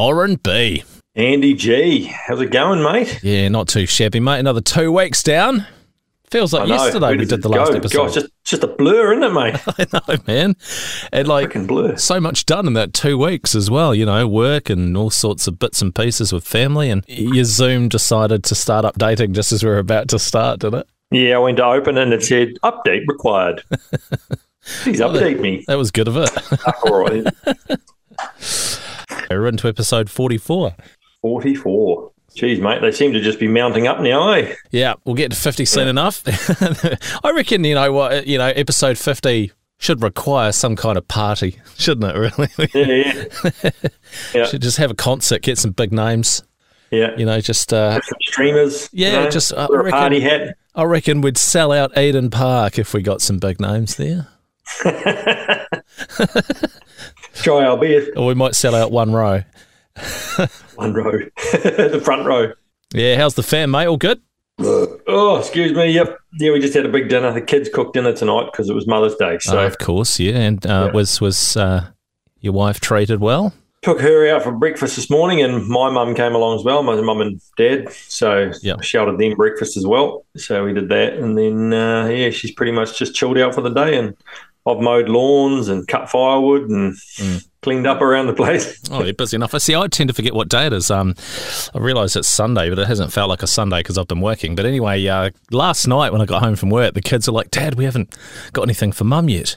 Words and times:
Orrin 0.00 0.36
B. 0.36 0.82
Andy 1.14 1.52
G. 1.52 2.04
How's 2.04 2.40
it 2.40 2.50
going, 2.50 2.82
mate? 2.82 3.20
Yeah, 3.22 3.48
not 3.48 3.68
too 3.68 3.84
shabby, 3.84 4.18
mate. 4.18 4.38
Another 4.38 4.62
two 4.62 4.90
weeks 4.90 5.22
down. 5.22 5.66
Feels 6.30 6.54
like 6.54 6.70
yesterday 6.70 7.16
we 7.18 7.26
did 7.26 7.42
the 7.42 7.50
last 7.50 7.72
go? 7.72 7.76
episode. 7.76 8.04
It's 8.06 8.14
just, 8.14 8.28
just 8.42 8.64
a 8.64 8.68
blur, 8.68 9.12
isn't 9.12 9.24
it, 9.24 9.34
mate? 9.34 9.60
I 9.66 9.86
know, 9.92 10.16
man. 10.26 10.56
And 11.12 11.28
like 11.28 11.52
blur. 11.66 11.98
so 11.98 12.18
much 12.18 12.46
done 12.46 12.66
in 12.66 12.72
that 12.72 12.94
two 12.94 13.18
weeks 13.18 13.54
as 13.54 13.70
well, 13.70 13.94
you 13.94 14.06
know, 14.06 14.26
work 14.26 14.70
and 14.70 14.96
all 14.96 15.10
sorts 15.10 15.46
of 15.46 15.58
bits 15.58 15.82
and 15.82 15.94
pieces 15.94 16.32
with 16.32 16.44
family. 16.44 16.88
And 16.88 17.04
your 17.06 17.44
Zoom 17.44 17.90
decided 17.90 18.42
to 18.44 18.54
start 18.54 18.86
updating 18.86 19.32
just 19.32 19.52
as 19.52 19.62
we 19.62 19.68
were 19.68 19.78
about 19.78 20.08
to 20.08 20.18
start, 20.18 20.60
didn't 20.60 20.80
it? 20.80 20.86
Yeah, 21.10 21.34
I 21.34 21.38
went 21.40 21.58
to 21.58 21.66
open 21.66 21.98
and 21.98 22.14
it 22.14 22.24
said 22.24 22.54
update 22.62 23.06
required. 23.06 23.64
Please 24.82 25.00
update 25.00 25.40
me. 25.40 25.62
That 25.66 25.76
was 25.76 25.90
good 25.90 26.08
of 26.08 26.16
it. 26.16 26.30
All 26.86 27.00
right. 27.04 27.26
we're 29.30 29.46
into 29.46 29.68
episode 29.68 30.10
44. 30.10 30.74
44. 31.22 32.10
Jeez, 32.36 32.60
mate, 32.60 32.80
they 32.80 32.92
seem 32.92 33.12
to 33.12 33.20
just 33.20 33.40
be 33.40 33.48
mounting 33.48 33.86
up 33.88 34.00
now, 34.00 34.30
eh? 34.32 34.54
Yeah, 34.70 34.94
we'll 35.04 35.14
get 35.16 35.32
to 35.32 35.36
50 35.36 35.64
soon 35.64 35.88
enough. 35.88 36.22
I 37.24 37.30
reckon, 37.32 37.64
you 37.64 37.74
know 37.74 37.92
what, 37.92 38.26
you 38.26 38.38
know, 38.38 38.46
episode 38.46 38.98
50 38.98 39.50
should 39.78 40.02
require 40.02 40.52
some 40.52 40.76
kind 40.76 40.96
of 40.96 41.08
party, 41.08 41.58
shouldn't 41.76 42.14
it, 42.14 42.16
really? 42.18 42.68
Yeah, 42.74 43.24
yeah. 43.64 43.70
Yeah. 44.34 44.46
should 44.46 44.62
just 44.62 44.76
have 44.78 44.90
a 44.90 44.94
concert, 44.94 45.42
get 45.42 45.58
some 45.58 45.72
big 45.72 45.92
names, 45.92 46.42
Yeah. 46.92 47.16
you 47.16 47.24
know, 47.26 47.40
just, 47.40 47.72
uh, 47.72 48.00
Some 48.00 48.18
streamers. 48.20 48.88
Yeah, 48.92 49.08
you 49.18 49.24
know, 49.24 49.30
just, 49.30 49.52
uh, 49.52 49.66
wear 49.68 49.86
a 49.86 49.90
party 49.90 50.20
hat. 50.20 50.56
I 50.74 50.84
reckon 50.84 51.20
we'd 51.20 51.38
sell 51.38 51.72
out 51.72 51.96
Eden 51.98 52.30
Park 52.30 52.78
if 52.78 52.94
we 52.94 53.02
got 53.02 53.22
some 53.22 53.38
big 53.38 53.60
names 53.60 53.96
there. 53.96 54.28
Try 57.34 57.64
our 57.64 57.78
best. 57.78 58.10
Or 58.16 58.26
we 58.26 58.34
might 58.34 58.54
sell 58.54 58.74
out 58.74 58.90
one 58.92 59.12
row. 59.12 59.42
One 60.76 60.94
row. 60.94 61.12
the 61.36 62.00
front 62.04 62.26
row. 62.26 62.52
Yeah, 62.92 63.16
how's 63.16 63.34
the 63.34 63.42
fam, 63.42 63.70
mate? 63.70 63.86
All 63.86 63.96
good? 63.96 64.20
Oh, 64.58 65.36
excuse 65.38 65.72
me. 65.72 65.90
Yep. 65.92 66.18
Yeah, 66.34 66.52
we 66.52 66.60
just 66.60 66.74
had 66.74 66.84
a 66.84 66.88
big 66.90 67.08
dinner. 67.08 67.32
The 67.32 67.40
kids 67.40 67.68
cooked 67.72 67.94
dinner 67.94 68.12
tonight 68.12 68.46
because 68.52 68.68
it 68.68 68.74
was 68.74 68.86
Mother's 68.86 69.14
Day. 69.16 69.38
So 69.40 69.58
oh, 69.58 69.66
of 69.66 69.78
course, 69.78 70.18
yeah. 70.20 70.36
And 70.38 70.66
uh, 70.66 70.86
Yeah. 70.86 70.92
was 70.92 71.20
was 71.20 71.56
uh, 71.56 71.86
your 72.40 72.52
wife 72.52 72.80
treated 72.80 73.20
well? 73.20 73.54
took 73.82 73.98
her 73.98 74.28
out 74.28 74.42
for 74.42 74.52
breakfast 74.52 74.96
this 74.96 75.08
morning, 75.08 75.40
and 75.40 75.66
my 75.66 75.88
mum 75.90 76.14
came 76.14 76.34
along 76.34 76.58
as 76.58 76.64
well. 76.64 76.82
My 76.82 77.00
mum 77.00 77.22
and 77.22 77.40
dad, 77.56 77.90
so 77.90 78.52
Yeah. 78.60 78.74
I 78.78 78.82
sheltered 78.82 79.18
them 79.18 79.34
breakfast 79.36 79.76
as 79.78 79.86
well. 79.86 80.26
So 80.36 80.64
we 80.66 80.74
did 80.74 80.90
that, 80.90 81.14
and 81.14 81.38
then 81.38 81.72
uh, 81.72 82.06
yeah, 82.08 82.28
she's 82.28 82.50
pretty 82.52 82.72
much 82.72 82.98
just 82.98 83.14
chilled 83.14 83.38
out 83.38 83.54
for 83.54 83.62
the 83.62 83.70
day, 83.70 83.96
and 83.96 84.14
I've 84.66 84.78
mowed 84.80 85.08
lawns 85.08 85.68
and 85.68 85.86
cut 85.88 86.10
firewood 86.10 86.68
and 86.68 86.92
Mm. 87.18 87.44
cleaned 87.62 87.86
up 87.86 88.00
around 88.00 88.26
the 88.26 88.32
place. 88.34 88.78
Oh, 88.90 89.02
you're 89.02 89.14
busy 89.14 89.36
enough. 89.36 89.54
I 89.54 89.58
see. 89.58 89.74
I 89.74 89.86
tend 89.88 90.08
to 90.08 90.14
forget 90.14 90.34
what 90.34 90.48
day 90.48 90.66
it 90.66 90.72
is. 90.72 90.90
Um, 90.90 91.14
I 91.74 91.78
realise 91.78 92.14
it's 92.16 92.28
Sunday, 92.28 92.68
but 92.68 92.78
it 92.78 92.86
hasn't 92.86 93.12
felt 93.12 93.28
like 93.30 93.42
a 93.42 93.46
Sunday 93.46 93.80
because 93.80 93.96
I've 93.98 94.08
been 94.08 94.20
working. 94.20 94.54
But 94.54 94.66
anyway, 94.66 95.06
uh, 95.06 95.30
last 95.50 95.86
night 95.86 96.12
when 96.12 96.20
I 96.20 96.26
got 96.26 96.42
home 96.42 96.56
from 96.56 96.70
work, 96.70 96.94
the 96.94 97.00
kids 97.00 97.28
are 97.28 97.32
like, 97.32 97.50
"Dad, 97.50 97.74
we 97.76 97.84
haven't 97.84 98.14
got 98.52 98.62
anything 98.62 98.92
for 98.92 99.04
Mum 99.04 99.28
yet." 99.28 99.56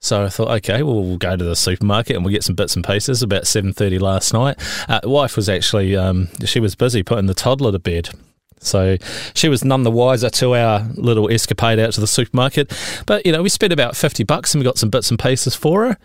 So 0.00 0.24
I 0.24 0.28
thought, 0.28 0.50
okay, 0.58 0.82
well, 0.82 1.02
we'll 1.02 1.16
go 1.16 1.34
to 1.34 1.44
the 1.44 1.56
supermarket 1.56 2.14
and 2.16 2.24
we'll 2.24 2.32
get 2.34 2.44
some 2.44 2.54
bits 2.54 2.76
and 2.76 2.84
pieces. 2.84 3.22
About 3.22 3.46
seven 3.46 3.72
thirty 3.72 3.98
last 3.98 4.34
night, 4.34 4.56
uh, 4.88 5.00
wife 5.04 5.34
was 5.36 5.48
actually 5.48 5.96
um, 5.96 6.28
she 6.44 6.60
was 6.60 6.74
busy 6.74 7.02
putting 7.02 7.26
the 7.26 7.32
toddler 7.34 7.72
to 7.72 7.78
bed. 7.78 8.10
So 8.60 8.96
she 9.34 9.48
was 9.48 9.64
none 9.64 9.82
the 9.82 9.90
wiser 9.90 10.30
to 10.30 10.54
our 10.54 10.86
little 10.94 11.30
escapade 11.30 11.78
out 11.78 11.92
to 11.94 12.00
the 12.00 12.06
supermarket. 12.06 12.72
But 13.06 13.26
you 13.26 13.32
know, 13.32 13.42
we 13.42 13.48
spent 13.48 13.72
about 13.72 13.96
fifty 13.96 14.24
bucks 14.24 14.54
and 14.54 14.60
we 14.60 14.64
got 14.64 14.78
some 14.78 14.90
bits 14.90 15.10
and 15.10 15.18
pieces 15.18 15.54
for 15.54 15.88
her, 15.88 15.98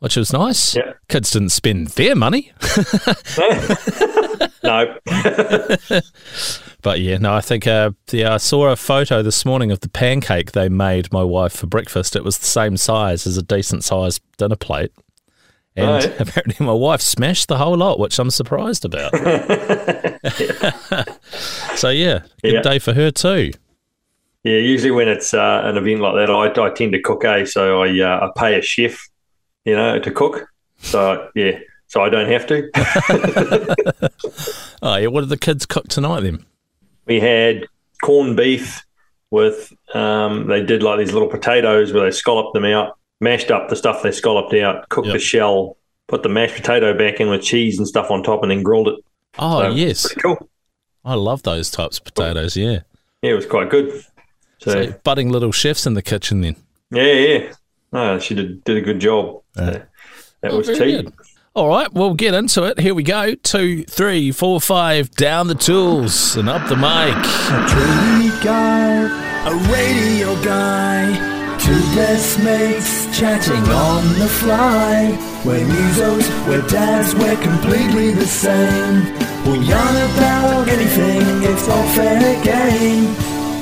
which 0.00 0.16
was 0.16 0.32
nice. 0.32 0.76
Yeah. 0.76 0.94
Kids 1.08 1.30
didn't 1.30 1.50
spend 1.50 1.88
their 1.88 2.16
money. 2.16 2.52
no, 4.62 4.96
But 6.82 7.00
yeah, 7.00 7.18
no, 7.18 7.34
I 7.34 7.40
think 7.40 7.66
uh, 7.66 7.90
yeah, 8.10 8.34
I 8.34 8.36
saw 8.38 8.68
a 8.68 8.76
photo 8.76 9.22
this 9.22 9.44
morning 9.44 9.70
of 9.70 9.80
the 9.80 9.88
pancake 9.88 10.52
they 10.52 10.68
made 10.68 11.12
my 11.12 11.22
wife 11.22 11.52
for 11.52 11.66
breakfast. 11.66 12.16
It 12.16 12.24
was 12.24 12.38
the 12.38 12.46
same 12.46 12.76
size 12.76 13.26
as 13.26 13.36
a 13.36 13.42
decent 13.42 13.84
sized 13.84 14.22
dinner 14.38 14.56
plate. 14.56 14.92
And 15.76 15.88
Right. 15.88 16.04
apparently 16.20 16.66
my 16.66 16.72
wife 16.72 17.00
smashed 17.00 17.48
the 17.48 17.58
whole 17.58 17.76
lot, 17.76 17.98
which 17.98 18.18
I'm 18.18 18.30
surprised 18.30 18.84
about. 18.84 19.12
so 21.76 21.90
yeah, 21.90 22.20
good 22.42 22.54
Yeah. 22.54 22.62
day 22.62 22.78
for 22.78 22.92
her 22.92 23.10
too. 23.10 23.52
yeah. 24.44 24.56
Usually 24.58 24.90
when 24.90 25.08
it's 25.08 25.34
uh, 25.34 25.62
an 25.64 25.76
event 25.76 26.00
like 26.00 26.14
that, 26.14 26.30
I, 26.30 26.66
I 26.66 26.70
tend 26.70 26.92
to 26.92 27.00
cook. 27.02 27.24
Eh, 27.24 27.44
so 27.44 27.82
I 27.82 28.00
uh, 28.00 28.26
I 28.26 28.30
pay 28.38 28.58
a 28.58 28.62
chef, 28.62 29.08
you 29.64 29.74
know, 29.76 29.98
to 29.98 30.10
cook. 30.10 30.46
So 30.80 31.28
yeah, 31.34 31.58
so 31.86 32.02
I 32.02 32.08
don't 32.08 32.28
have 32.30 32.46
to. 32.48 32.70
Oh 34.82 34.96
yeah, 34.96 35.08
what 35.08 35.20
did 35.20 35.28
the 35.28 35.36
kids 35.36 35.66
cook 35.66 35.88
tonight 35.88 36.20
then? 36.22 36.44
we 37.06 37.20
had 37.20 37.66
corned 38.02 38.34
beef 38.36 38.82
with 39.30 39.72
um, 39.94 40.46
they 40.46 40.62
did 40.64 40.82
like 40.82 40.98
these 40.98 41.12
little 41.12 41.28
potatoes 41.28 41.92
where 41.92 42.04
they 42.04 42.10
scalloped 42.10 42.54
them 42.54 42.64
out, 42.64 42.96
mashed 43.20 43.50
up 43.50 43.68
the 43.68 43.76
stuff 43.76 44.02
they 44.02 44.12
scalloped 44.12 44.54
out, 44.54 44.88
cooked 44.88 45.06
Yep. 45.08 45.14
the 45.14 45.18
shell, 45.20 45.76
put 46.08 46.22
the 46.22 46.28
mashed 46.28 46.56
potato 46.56 46.96
back 46.96 47.20
in 47.20 47.28
with 47.30 47.42
cheese 47.42 47.78
and 47.78 47.86
stuff 47.86 48.10
on 48.10 48.22
top, 48.22 48.42
and 48.42 48.50
then 48.50 48.62
grilled 48.62 48.88
it. 48.88 48.96
Oh 49.38 49.62
So, 49.62 49.68
yes, 49.70 50.12
cool. 50.14 50.48
I 51.04 51.14
love 51.14 51.42
those 51.42 51.70
types 51.70 51.98
of 51.98 52.04
potatoes. 52.04 52.56
Yeah, 52.56 52.80
Yeah, 53.22 53.32
it 53.32 53.34
was 53.34 53.46
quite 53.46 53.70
good. 53.70 53.92
So, 54.58 54.70
so 54.86 54.94
budding 55.04 55.30
little 55.30 55.52
chefs 55.52 55.86
in 55.86 55.94
the 55.94 56.02
kitchen 56.02 56.40
then. 56.42 56.56
yeah, 56.90 57.02
yeah, 57.12 57.52
no, 57.92 58.18
she 58.18 58.34
did 58.34 58.62
did 58.64 58.76
a 58.76 58.80
good 58.82 59.00
job. 59.00 59.40
So, 59.56 59.82
that 60.42 60.52
Oh, 60.52 60.56
was 60.58 60.66
very 60.66 60.78
tea. 60.78 61.02
good. 61.02 61.12
All 61.54 61.68
right, 61.68 61.92
we'll 61.92 62.14
get 62.14 62.32
into 62.34 62.62
it. 62.64 62.78
Here 62.78 62.94
we 62.94 63.02
go. 63.02 63.34
Two, 63.34 63.82
three, 63.84 64.30
four, 64.30 64.60
five. 64.60 65.10
Down 65.10 65.48
the 65.48 65.54
tools 65.56 66.36
and 66.36 66.48
up 66.48 66.68
the 66.68 66.76
mic. 66.76 67.16
A 67.16 67.66
tree 67.68 68.30
guy, 68.44 69.48
a 69.48 69.54
radio 69.72 70.40
guy, 70.44 71.39
two 71.64 71.80
best 71.94 72.38
mates 72.42 73.06
chatting 73.16 73.64
on 73.68 74.02
the 74.18 74.28
fly. 74.28 75.10
We're 75.44 75.64
musos, 75.66 76.26
we're 76.46 76.66
dads, 76.68 77.14
we're 77.14 77.36
completely 77.36 78.12
the 78.12 78.26
same. 78.26 79.04
We'll 79.44 79.62
yarn 79.62 79.96
about 80.10 80.68
anything, 80.68 81.22
it's 81.50 81.68
all 81.68 81.86
fair 81.96 82.44
game. 82.44 83.04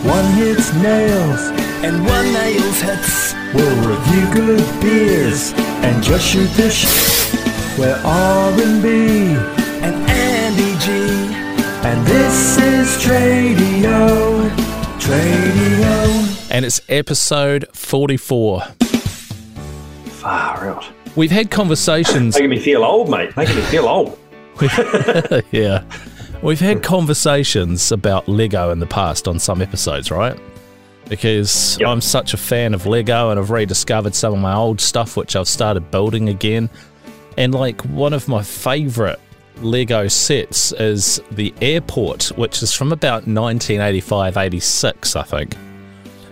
One 0.07 0.29
hits 0.35 0.73
nails, 0.75 1.43
and 1.83 2.05
one 2.07 2.33
nails 2.33 2.81
hits. 2.81 3.35
We'll 3.55 3.79
review 3.93 4.27
good 4.33 4.81
beers, 4.81 5.53
and 5.83 6.03
just 6.03 6.27
shoot 6.27 6.51
the 6.57 6.71
sh. 6.71 6.87
We're 7.79 8.01
Orrin 8.05 8.83
B, 8.83 8.89
and 9.83 9.97
Andy 10.09 10.73
G. 10.85 11.35
And 11.89 12.07
this 12.07 12.59
is 12.59 12.89
Tradio, 13.03 14.51
Tradio. 14.99 16.38
And 16.51 16.65
it's 16.65 16.81
episode 16.89 17.67
44. 17.75 18.63
Far 18.63 20.69
out. 20.69 20.85
We've 21.15 21.31
had 21.31 21.51
conversations. 21.51 22.35
Making 22.37 22.51
me 22.51 22.61
feel 22.61 22.85
old, 22.85 23.11
mate. 23.11 23.37
Making 23.37 23.57
me 23.57 23.63
feel 23.63 23.87
old. 23.87 24.19
yeah. 25.51 25.85
We've 26.43 26.61
had 26.61 26.83
conversations 26.83 27.93
about 27.93 28.29
Lego 28.29 28.71
in 28.71 28.79
the 28.79 28.87
past 28.87 29.29
on 29.29 29.39
some 29.39 29.61
episodes, 29.61 30.11
right? 30.11 30.39
Because 31.09 31.79
Yep. 31.81 31.89
I'm 31.89 32.01
such 32.01 32.35
a 32.35 32.37
fan 32.37 32.75
of 32.75 32.87
Lego 32.87 33.31
and 33.31 33.39
I've 33.39 33.51
rediscovered 33.51 34.15
some 34.15 34.35
of 34.35 34.41
my 34.41 34.55
old 34.55 34.81
stuff, 34.81 35.17
which 35.17 35.37
I've 35.37 35.49
started 35.49 35.91
building 35.91 36.29
again. 36.29 36.71
And 37.37 37.55
like 37.55 37.83
one 37.83 38.13
of 38.13 38.29
my 38.29 38.43
favorite 38.43 39.21
Lego 39.57 40.09
sets 40.09 40.73
is 40.73 41.21
the 41.31 41.53
airport, 41.61 42.27
which 42.39 42.63
is 42.63 42.73
from 42.73 42.93
about 42.93 43.27
1985 43.27 44.37
86, 44.37 45.17
I 45.17 45.23
think. 45.25 45.57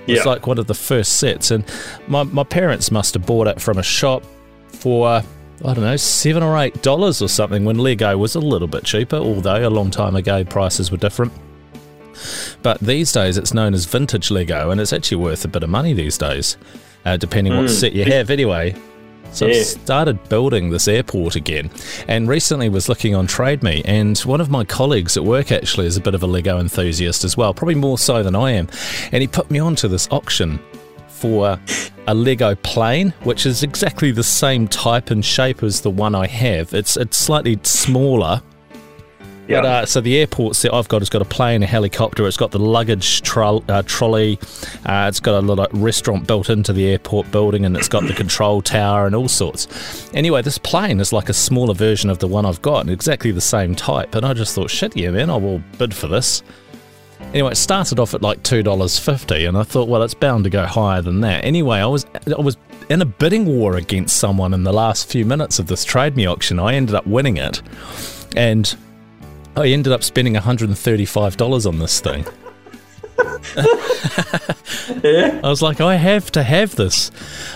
Yeah. 0.06 0.16
It's 0.16 0.26
like 0.26 0.46
one 0.46 0.58
of 0.58 0.66
the 0.66 0.74
first 0.74 1.18
sets. 1.18 1.50
And 1.50 1.64
my, 2.06 2.22
my 2.22 2.44
parents 2.44 2.90
must 2.90 3.14
have 3.14 3.26
bought 3.26 3.46
it 3.48 3.60
from 3.60 3.78
a 3.78 3.82
shop 3.82 4.22
for, 4.68 5.08
I 5.08 5.22
don't 5.62 5.80
know, 5.80 5.96
seven 5.96 6.42
or 6.42 6.56
eight 6.58 6.82
dollars 6.82 7.20
or 7.22 7.28
something 7.28 7.64
when 7.64 7.78
Lego 7.78 8.16
was 8.16 8.34
a 8.34 8.40
little 8.40 8.68
bit 8.68 8.84
cheaper, 8.84 9.16
although 9.16 9.66
a 9.66 9.70
long 9.70 9.90
time 9.90 10.16
ago 10.16 10.44
prices 10.44 10.90
were 10.90 10.96
different. 10.96 11.32
But 12.62 12.80
these 12.80 13.12
days 13.12 13.36
it's 13.36 13.52
known 13.52 13.74
as 13.74 13.84
vintage 13.84 14.30
Lego 14.30 14.70
and 14.70 14.80
it's 14.80 14.92
actually 14.92 15.18
worth 15.18 15.44
a 15.44 15.48
bit 15.48 15.62
of 15.62 15.70
money 15.70 15.92
these 15.92 16.16
days, 16.16 16.56
uh, 17.04 17.16
depending 17.16 17.56
what 17.56 17.68
set 17.68 17.92
you 17.92 18.04
have 18.04 18.30
anyway. 18.30 18.74
So 19.32 19.46
I 19.46 19.50
Yeah. 19.50 19.62
started 19.64 20.28
building 20.28 20.70
this 20.70 20.88
airport 20.88 21.36
again 21.36 21.70
and 22.08 22.28
recently 22.28 22.68
was 22.68 22.88
looking 22.88 23.14
on 23.14 23.26
TradeMe 23.26 23.82
and 23.84 24.18
one 24.20 24.40
of 24.40 24.48
my 24.50 24.64
colleagues 24.64 25.16
at 25.16 25.24
work 25.24 25.52
actually 25.52 25.86
is 25.86 25.96
a 25.96 26.00
bit 26.00 26.14
of 26.14 26.22
a 26.22 26.26
Lego 26.26 26.58
enthusiast 26.58 27.22
as 27.24 27.36
well, 27.36 27.52
probably 27.52 27.74
more 27.74 27.98
so 27.98 28.22
than 28.22 28.34
I 28.34 28.52
am. 28.52 28.68
And 29.12 29.20
he 29.20 29.26
put 29.26 29.50
me 29.50 29.58
onto 29.58 29.88
this 29.88 30.08
auction 30.10 30.58
for 31.08 31.58
a 32.06 32.14
Lego 32.14 32.54
plane, 32.56 33.12
which 33.24 33.46
is 33.46 33.62
exactly 33.62 34.10
the 34.10 34.22
same 34.22 34.68
type 34.68 35.10
and 35.10 35.24
shape 35.24 35.62
as 35.62 35.80
the 35.80 35.90
one 35.90 36.14
I 36.14 36.26
have. 36.26 36.72
It's 36.74 36.96
it's 36.96 37.16
slightly 37.16 37.58
smaller, 37.62 38.42
Yeah. 39.48 39.60
But, 39.60 39.66
uh, 39.66 39.86
so 39.86 40.00
the 40.00 40.18
airport 40.18 40.56
set 40.56 40.74
I've 40.74 40.88
got 40.88 41.02
has 41.02 41.08
got 41.08 41.22
a 41.22 41.26
plane, 41.26 41.62
a 41.62 41.66
helicopter. 41.66 42.26
It's 42.26 42.36
got 42.36 42.50
the 42.50 42.58
luggage 42.58 43.22
tro- 43.22 43.62
uh, 43.68 43.82
trolley. 43.86 44.38
Uh, 44.84 45.06
it's 45.08 45.20
got 45.20 45.36
a 45.36 45.40
little 45.40 45.66
restaurant 45.72 46.26
built 46.26 46.50
into 46.50 46.72
the 46.72 46.86
airport 46.88 47.30
building, 47.30 47.64
and 47.64 47.76
it's 47.76 47.88
got 47.88 48.06
the 48.06 48.12
control 48.12 48.60
tower 48.60 49.06
and 49.06 49.14
all 49.14 49.28
sorts. 49.28 50.10
Anyway, 50.14 50.42
this 50.42 50.58
plane 50.58 50.98
is 50.98 51.12
like 51.12 51.28
a 51.28 51.32
smaller 51.34 51.74
version 51.74 52.10
of 52.10 52.18
the 52.18 52.26
one 52.26 52.44
I've 52.44 52.60
got, 52.60 52.80
and 52.80 52.90
exactly 52.90 53.30
the 53.30 53.40
same 53.40 53.76
type. 53.76 54.14
And 54.16 54.26
I 54.26 54.34
just 54.34 54.54
thought, 54.54 54.70
shit, 54.70 54.96
yeah, 54.96 55.10
man, 55.10 55.30
I 55.30 55.36
will 55.36 55.62
bid 55.78 55.94
for 55.94 56.08
this. 56.08 56.42
Anyway, 57.32 57.52
it 57.52 57.56
started 57.56 57.98
off 57.98 58.14
at 58.14 58.22
like 58.22 58.42
two 58.42 58.62
dollars 58.62 58.98
fifty, 58.98 59.44
and 59.44 59.56
I 59.56 59.62
thought, 59.62 59.88
well, 59.88 60.02
it's 60.02 60.14
bound 60.14 60.44
to 60.44 60.50
go 60.50 60.66
higher 60.66 61.02
than 61.02 61.20
that. 61.20 61.44
Anyway, 61.44 61.78
I 61.78 61.86
was 61.86 62.04
I 62.26 62.40
was 62.40 62.56
in 62.88 63.00
a 63.00 63.06
bidding 63.06 63.46
war 63.46 63.76
against 63.76 64.16
someone 64.16 64.54
in 64.54 64.64
the 64.64 64.72
last 64.72 65.08
few 65.08 65.24
minutes 65.24 65.58
of 65.58 65.66
this 65.66 65.84
trade 65.84 66.16
me 66.16 66.26
auction. 66.26 66.58
I 66.58 66.74
ended 66.74 66.94
up 66.94 67.06
winning 67.06 67.36
it, 67.36 67.62
and 68.36 68.76
I 69.56 69.68
ended 69.68 69.92
up 69.92 70.04
spending 70.04 70.34
$135 70.34 71.66
on 71.66 71.78
this 71.78 72.00
thing. 72.00 72.26
yeah. 75.02 75.40
I 75.44 75.48
was 75.48 75.62
like, 75.62 75.80
I 75.80 75.94
have 75.96 76.30
to 76.32 76.42
have 76.42 76.76
this. 76.76 77.10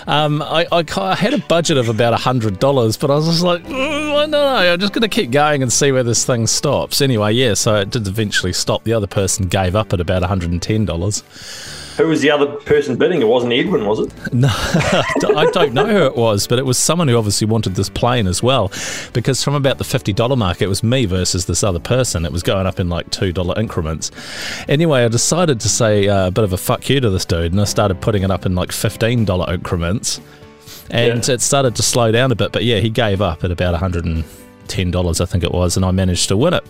Um, 0.07 0.41
I, 0.41 0.65
I, 0.71 0.83
I, 0.97 1.15
had 1.15 1.35
a 1.35 1.37
budget 1.37 1.77
of 1.77 1.89
about 1.89 2.19
$100, 2.19 2.99
but 2.99 3.11
I 3.11 3.15
was 3.15 3.27
just 3.27 3.43
like, 3.43 3.63
mm, 3.63 3.71
no, 3.71 4.25
no, 4.25 4.55
I'm 4.55 4.79
just 4.79 4.93
going 4.93 5.03
to 5.03 5.09
keep 5.09 5.29
going 5.29 5.61
and 5.61 5.71
see 5.71 5.91
where 5.91 6.03
this 6.03 6.25
thing 6.25 6.47
stops. 6.47 7.01
Anyway, 7.01 7.33
yeah, 7.33 7.53
so 7.53 7.75
it 7.75 7.91
did 7.91 8.07
eventually 8.07 8.53
stop. 8.53 8.83
The 8.83 8.93
other 8.93 9.07
person 9.07 9.47
gave 9.47 9.75
up 9.75 9.93
at 9.93 9.99
about 9.99 10.23
$110. 10.23 11.80
Who 11.97 12.07
was 12.07 12.21
the 12.21 12.31
other 12.31 12.47
person 12.47 12.95
bidding? 12.97 13.21
It 13.21 13.27
wasn't 13.27 13.53
Edwin, 13.53 13.85
was 13.85 13.99
it? 13.99 14.33
No, 14.33 14.47
I 14.51 15.49
don't 15.53 15.73
know 15.73 15.85
who 15.85 16.05
it 16.05 16.15
was, 16.15 16.47
but 16.47 16.57
it 16.57 16.65
was 16.65 16.77
someone 16.77 17.07
who 17.07 17.17
obviously 17.17 17.47
wanted 17.47 17.75
this 17.75 17.89
plane 17.89 18.27
as 18.27 18.41
well, 18.41 18.71
because 19.13 19.43
from 19.43 19.55
about 19.55 19.77
the 19.77 19.83
fifty 19.83 20.13
dollar 20.13 20.35
mark, 20.35 20.61
it 20.61 20.67
was 20.67 20.83
me 20.83 21.05
versus 21.05 21.45
this 21.45 21.63
other 21.63 21.79
person. 21.79 22.25
It 22.25 22.31
was 22.31 22.43
going 22.43 22.65
up 22.65 22.79
in 22.79 22.89
like 22.89 23.09
two 23.11 23.31
dollar 23.33 23.59
increments. 23.59 24.09
Anyway, 24.69 25.03
I 25.03 25.07
decided 25.09 25.59
to 25.59 25.69
say 25.69 26.07
uh, 26.07 26.27
a 26.27 26.31
bit 26.31 26.43
of 26.43 26.53
a 26.53 26.57
fuck 26.57 26.89
you 26.89 26.99
to 27.01 27.09
this 27.09 27.25
dude, 27.25 27.51
and 27.51 27.59
I 27.61 27.65
started 27.65 27.99
putting 28.01 28.23
it 28.23 28.31
up 28.31 28.45
in 28.45 28.55
like 28.55 28.71
fifteen 28.71 29.25
dollar 29.25 29.53
increments, 29.53 30.21
and 30.89 31.27
Yeah. 31.27 31.33
it 31.35 31.41
started 31.41 31.75
to 31.75 31.83
slow 31.83 32.11
down 32.11 32.31
a 32.31 32.35
bit. 32.35 32.51
But 32.51 32.63
yeah, 32.63 32.79
he 32.79 32.89
gave 32.89 33.21
up 33.21 33.43
at 33.43 33.51
about 33.51 33.73
one 33.73 33.79
hundred 33.81 34.05
and 34.05 34.23
ten 34.67 34.91
dollars, 34.91 35.19
I 35.19 35.25
think 35.25 35.43
it 35.43 35.51
was, 35.51 35.75
and 35.75 35.85
I 35.85 35.91
managed 35.91 36.29
to 36.29 36.37
win 36.37 36.53
it. 36.53 36.63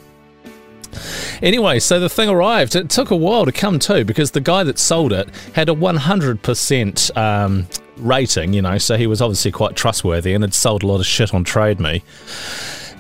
Anyway, 1.42 1.80
so 1.80 2.00
the 2.00 2.10
thing 2.10 2.30
arrived. 2.30 2.76
It 2.76 2.90
took 2.90 3.12
a 3.12 3.16
while 3.16 3.46
to 3.46 3.52
come 3.52 3.80
to 3.80 4.04
because 4.06 4.32
the 4.32 4.42
guy 4.42 4.64
that 4.64 4.78
sold 4.80 5.12
it 5.14 5.30
had 5.54 5.70
a 5.70 5.74
100% 5.74 7.18
um, 7.18 7.68
rating, 7.98 8.54
you 8.54 8.62
know, 8.62 8.78
so 8.78 8.98
he 8.98 9.08
was 9.08 9.22
obviously 9.22 9.52
quite 9.52 9.76
trustworthy 9.76 10.34
and 10.34 10.44
had 10.44 10.54
sold 10.54 10.84
a 10.84 10.88
lot 10.88 11.00
of 11.00 11.06
shit 11.06 11.34
on 11.34 11.44
Trade 11.44 11.80
Me. 11.80 12.04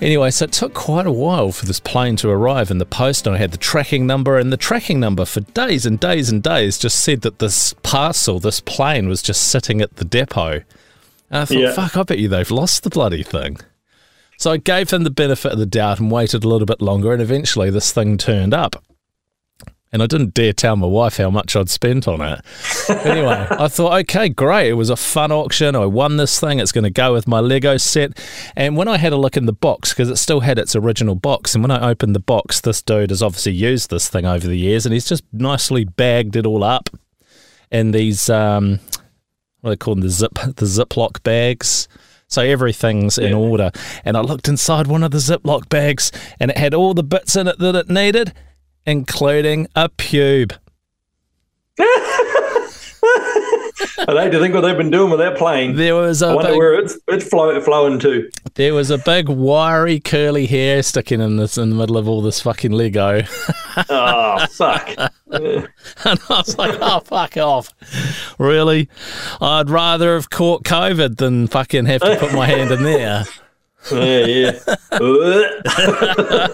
Anyway, 0.01 0.31
so 0.31 0.45
it 0.45 0.51
took 0.51 0.73
quite 0.73 1.05
a 1.05 1.11
while 1.11 1.51
for 1.51 1.67
this 1.67 1.79
plane 1.79 2.15
to 2.15 2.27
arrive 2.29 2.71
in 2.71 2.79
the 2.79 2.87
post, 2.87 3.27
and 3.27 3.35
I 3.35 3.39
had 3.39 3.51
the 3.51 3.57
tracking 3.57 4.07
number, 4.07 4.39
and 4.39 4.51
the 4.51 4.57
tracking 4.57 4.99
number 4.99 5.25
for 5.25 5.41
days 5.41 5.85
and 5.85 5.99
days 5.99 6.31
and 6.31 6.41
days 6.41 6.79
just 6.79 7.03
said 7.03 7.21
that 7.21 7.37
this 7.37 7.73
parcel, 7.83 8.39
this 8.39 8.59
plane, 8.59 9.07
was 9.07 9.21
just 9.21 9.43
sitting 9.47 9.79
at 9.79 9.97
the 9.97 10.05
depot. 10.05 10.63
And 11.29 11.41
I 11.41 11.45
thought, 11.45 11.57
Yeah. 11.57 11.73
fuck, 11.73 11.95
I 11.97 12.01
bet 12.03 12.17
you 12.17 12.27
they've 12.29 12.49
lost 12.49 12.81
the 12.81 12.89
bloody 12.89 13.21
thing. 13.21 13.59
So 14.41 14.49
I 14.49 14.57
gave 14.57 14.89
them 14.89 15.03
the 15.03 15.11
benefit 15.11 15.51
of 15.51 15.59
the 15.59 15.67
doubt 15.67 15.99
and 15.99 16.09
waited 16.09 16.43
a 16.43 16.47
little 16.47 16.65
bit 16.65 16.81
longer, 16.81 17.13
and 17.13 17.21
eventually 17.21 17.69
this 17.69 17.91
thing 17.91 18.17
turned 18.17 18.55
up. 18.55 18.83
And 19.93 20.01
I 20.01 20.07
didn't 20.07 20.33
dare 20.33 20.51
tell 20.51 20.75
my 20.75 20.87
wife 20.87 21.17
how 21.17 21.29
much 21.29 21.55
I'd 21.55 21.69
spent 21.69 22.07
on 22.07 22.21
it. 22.21 22.41
anyway, 23.05 23.45
I 23.51 23.67
thought, 23.67 23.93
okay, 23.99 24.29
great. 24.29 24.69
It 24.69 24.73
was 24.73 24.89
a 24.89 24.95
fun 24.95 25.31
auction. 25.31 25.75
I 25.75 25.85
won 25.85 26.17
this 26.17 26.39
thing. 26.39 26.57
It's 26.57 26.71
going 26.71 26.85
to 26.85 26.89
go 26.89 27.13
with 27.13 27.27
my 27.27 27.39
Lego 27.39 27.77
set. 27.77 28.17
And 28.55 28.75
when 28.75 28.87
I 28.87 28.97
had 28.97 29.13
a 29.13 29.15
look 29.15 29.37
in 29.37 29.45
the 29.45 29.53
box, 29.53 29.93
because 29.93 30.09
it 30.09 30.15
still 30.15 30.39
had 30.39 30.57
its 30.57 30.75
original 30.75 31.13
box, 31.13 31.53
and 31.53 31.63
when 31.63 31.69
I 31.69 31.91
opened 31.91 32.15
the 32.15 32.19
box, 32.19 32.61
this 32.61 32.81
dude 32.81 33.11
has 33.11 33.21
obviously 33.21 33.51
used 33.51 33.91
this 33.91 34.09
thing 34.09 34.25
over 34.25 34.47
the 34.47 34.57
years, 34.57 34.87
and 34.87 34.93
he's 34.93 35.07
just 35.07 35.23
nicely 35.31 35.85
bagged 35.85 36.35
it 36.35 36.47
all 36.47 36.63
up 36.63 36.89
in 37.69 37.91
these, 37.91 38.27
um, 38.27 38.79
what 39.59 39.69
are 39.69 39.73
they 39.73 39.77
called, 39.77 40.01
the 40.01 40.09
zip, 40.09 40.33
the 40.33 40.65
Ziploc 40.65 41.21
bags. 41.21 41.87
So 42.31 42.41
everything's 42.41 43.17
in 43.17 43.33
order. 43.33 43.71
And 44.05 44.15
I 44.15 44.21
looked 44.21 44.47
inside 44.47 44.87
one 44.87 45.03
of 45.03 45.11
the 45.11 45.17
Ziploc 45.17 45.67
bags, 45.67 46.13
and 46.39 46.49
it 46.49 46.57
had 46.57 46.73
all 46.73 46.93
the 46.93 47.03
bits 47.03 47.35
in 47.35 47.47
it 47.47 47.59
that 47.59 47.75
it 47.75 47.89
needed, 47.89 48.33
including 48.85 49.67
a 49.75 49.89
pube. 49.89 50.57
I'd 53.99 54.17
hate 54.17 54.31
to 54.31 54.39
think 54.39 54.53
what 54.53 54.61
they've 54.61 54.77
been 54.77 54.89
doing 54.91 55.09
with 55.11 55.19
that 55.19 55.37
plane. 55.37 55.75
There 55.75 55.95
was 55.95 56.21
I 56.21 56.31
a 56.31 56.35
wonder 56.35 56.51
big, 56.51 56.57
where 56.57 56.73
it's 56.75 56.97
it's 57.07 57.27
flow, 57.27 57.59
flowing 57.61 57.99
to. 57.99 58.29
there 58.55 58.73
was 58.73 58.89
a 58.89 58.97
big 58.97 59.29
wiry 59.29 59.99
curly 59.99 60.45
hair 60.47 60.81
sticking 60.83 61.21
in 61.21 61.37
this 61.37 61.57
in 61.57 61.69
the 61.69 61.75
middle 61.75 61.97
of 61.97 62.07
all 62.07 62.21
this 62.21 62.41
fucking 62.41 62.71
Lego. 62.71 63.21
Oh 63.89 64.45
fuck! 64.51 64.89
And 65.31 65.69
I 66.05 66.17
was 66.29 66.57
like, 66.57 66.77
oh, 66.81 66.99
fuck 66.99 67.37
off. 67.37 67.69
Really? 68.37 68.89
I'd 69.39 69.69
rather 69.69 70.15
have 70.15 70.29
caught 70.29 70.63
COVID 70.65 71.15
than 71.17 71.47
fucking 71.47 71.85
have 71.85 72.01
to 72.01 72.17
put 72.17 72.33
my 72.33 72.45
hand 72.47 72.71
in 72.71 72.83
there. 72.83 73.23
yeah, 73.93 74.25
yeah. 74.25 74.59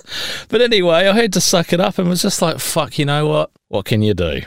But 0.49 0.61
anyway, 0.61 1.07
I 1.07 1.13
had 1.13 1.33
to 1.33 1.41
suck 1.41 1.73
it 1.73 1.79
up 1.79 1.97
and 1.97 2.07
was 2.07 2.21
just 2.21 2.41
like, 2.41 2.59
fuck, 2.59 2.99
you 2.99 3.05
know 3.05 3.25
what? 3.27 3.51
What 3.69 3.85
can 3.85 4.01
you 4.03 4.13
do? 4.13 4.41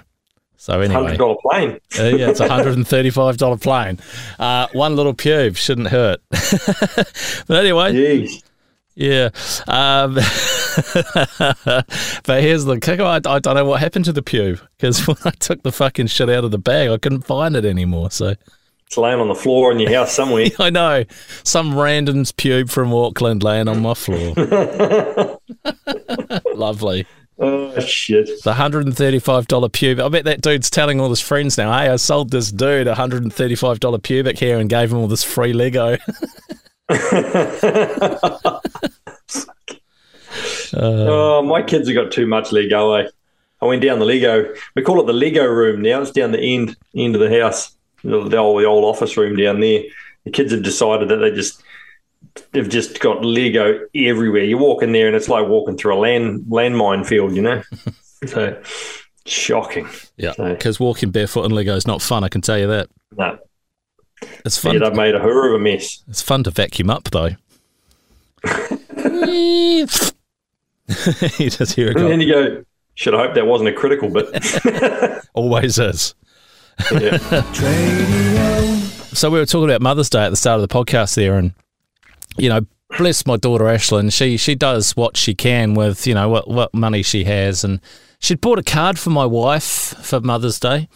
So 0.60 0.78
anyway, 0.78 1.00
Hundred 1.00 1.16
dollar 1.16 1.36
plane. 1.40 1.70
uh, 1.98 2.02
yeah, 2.16 2.28
it's 2.28 2.40
a 2.40 2.46
$135 2.46 3.62
plane. 3.62 3.98
Uh, 4.38 4.66
one 4.74 4.94
little 4.94 5.14
pube 5.14 5.56
shouldn't 5.56 5.88
hurt. 5.88 6.20
but 6.28 7.56
anyway, 7.56 7.94
Jeez. 7.94 8.42
yeah. 8.94 9.30
Um, 9.66 10.16
but 12.26 12.42
here's 12.42 12.66
the 12.66 12.78
kicker. 12.78 13.04
I, 13.04 13.20
I 13.24 13.38
don't 13.38 13.54
know 13.54 13.64
what 13.64 13.80
happened 13.80 14.04
to 14.04 14.12
the 14.12 14.20
pube 14.20 14.60
because 14.76 15.06
when 15.06 15.16
I 15.24 15.30
took 15.30 15.62
the 15.62 15.72
fucking 15.72 16.08
shit 16.08 16.28
out 16.28 16.44
of 16.44 16.50
the 16.50 16.58
bag, 16.58 16.90
I 16.90 16.98
couldn't 16.98 17.22
find 17.22 17.56
it 17.56 17.64
anymore. 17.64 18.10
So 18.10 18.34
It's 18.86 18.98
laying 18.98 19.18
on 19.18 19.28
the 19.28 19.34
floor 19.34 19.72
in 19.72 19.78
your 19.78 19.94
house 19.94 20.12
somewhere. 20.12 20.48
I 20.58 20.68
know 20.68 21.04
some 21.42 21.78
random's 21.78 22.32
pube 22.32 22.70
from 22.70 22.92
Auckland 22.92 23.42
laying 23.42 23.66
on 23.66 23.80
my 23.80 23.94
floor. 23.94 24.34
Lovely. 26.54 27.06
Oh 27.40 27.80
shit! 27.80 28.26
The 28.44 28.52
$135 28.52 29.46
pube. 29.46 30.04
I 30.04 30.08
bet 30.08 30.24
that 30.24 30.40
dude's 30.42 30.70
telling 30.70 31.00
all 31.00 31.10
his 31.10 31.20
friends 31.20 31.58
now, 31.58 31.72
hey, 31.72 31.88
I 31.88 31.96
sold 31.96 32.30
this 32.30 32.52
dude 32.52 32.86
a 32.86 32.94
$135 32.94 34.02
pubic 34.02 34.38
hair 34.38 34.58
and 34.58 34.70
gave 34.70 34.92
him 34.92 34.98
all 34.98 35.08
this 35.08 35.24
free 35.24 35.52
Lego. 35.52 35.96
Oh, 40.72 41.42
my 41.42 41.62
kids 41.62 41.88
have 41.88 41.94
got 41.94 42.12
too 42.12 42.26
much 42.26 42.52
Lego. 42.52 42.94
Eh? 42.94 43.08
I 43.60 43.64
went 43.64 43.82
down 43.82 43.98
the 43.98 44.04
Lego. 44.04 44.54
We 44.74 44.82
call 44.82 45.00
it 45.00 45.06
the 45.06 45.12
Lego 45.12 45.44
room 45.44 45.82
now. 45.82 46.00
It's 46.00 46.10
down 46.10 46.32
the 46.32 46.40
end 46.40 46.76
end 46.94 47.14
of 47.14 47.20
the 47.20 47.40
house, 47.40 47.76
the, 48.02 48.28
the 48.28 48.36
old 48.36 48.60
the 48.62 48.66
old 48.66 48.84
office 48.84 49.16
room 49.16 49.36
down 49.36 49.60
there. 49.60 49.82
The 50.24 50.30
kids 50.30 50.52
have 50.52 50.62
decided 50.62 51.08
that 51.08 51.16
they 51.16 51.30
just 51.30 51.62
they've 52.52 52.68
just 52.68 53.00
got 53.00 53.24
Lego 53.24 53.80
everywhere. 53.94 54.44
You 54.44 54.58
walk 54.58 54.82
in 54.82 54.92
there 54.92 55.06
and 55.06 55.16
it's 55.16 55.28
like 55.28 55.46
walking 55.48 55.76
through 55.76 55.94
a 55.94 55.98
land 56.00 56.44
landmine 56.48 57.06
field, 57.06 57.34
you 57.34 57.42
know. 57.42 57.62
so 58.26 58.60
shocking. 59.26 59.88
Yeah, 60.16 60.32
So- 60.32 60.52
because 60.54 60.78
walking 60.80 61.10
barefoot 61.10 61.44
in 61.44 61.50
Lego 61.52 61.74
is 61.76 61.86
not 61.86 62.02
fun, 62.02 62.24
I 62.24 62.28
can 62.28 62.40
tell 62.40 62.58
you 62.58 62.66
that. 62.68 62.88
No, 63.16 63.38
It's 64.44 64.56
fun. 64.58 64.74
yeah, 64.74 64.80
they've 64.88 64.94
made 64.96 65.14
a 65.14 65.20
horror 65.20 65.48
of 65.54 65.60
a 65.60 65.62
mess. 65.62 66.02
It's 66.08 66.22
fun 66.22 66.44
to 66.44 66.50
vacuum 66.50 66.90
up, 66.90 67.04
though. 67.10 67.30
you 71.38 71.50
just 71.50 71.74
hear 71.74 71.88
it 71.88 71.96
And 71.96 71.98
go. 71.98 72.08
then 72.08 72.20
you 72.20 72.32
go, 72.32 72.64
should 72.94 73.14
I 73.14 73.18
hope 73.26 73.34
that 73.34 73.46
wasn't 73.46 73.68
a 73.68 73.72
critical 73.72 74.10
bit? 74.10 75.24
Always 75.34 75.78
is. 75.78 76.14
yeah. 76.92 77.18
So 79.12 79.28
we 79.30 79.38
were 79.38 79.46
talking 79.46 79.68
about 79.70 79.82
Mother's 79.82 80.08
Day 80.10 80.24
at 80.24 80.30
the 80.30 80.36
start 80.36 80.60
of 80.60 80.68
the 80.68 80.74
podcast 80.74 81.14
there, 81.14 81.36
and 81.36 81.52
you 82.36 82.48
know, 82.48 82.66
bless 82.98 83.26
my 83.26 83.36
daughter 83.36 83.64
Ashlyn. 83.64 84.12
She 84.12 84.36
she 84.36 84.54
does 84.54 84.96
what 84.96 85.16
she 85.16 85.34
can 85.34 85.74
with 85.74 86.06
you 86.06 86.14
know 86.14 86.28
what 86.28 86.48
what 86.48 86.74
money 86.74 87.02
she 87.02 87.24
has, 87.24 87.64
and 87.64 87.80
she'd 88.18 88.40
bought 88.40 88.58
a 88.58 88.62
card 88.62 88.98
for 88.98 89.10
my 89.10 89.26
wife 89.26 89.94
for 90.02 90.20
Mother's 90.20 90.60
Day, 90.60 90.88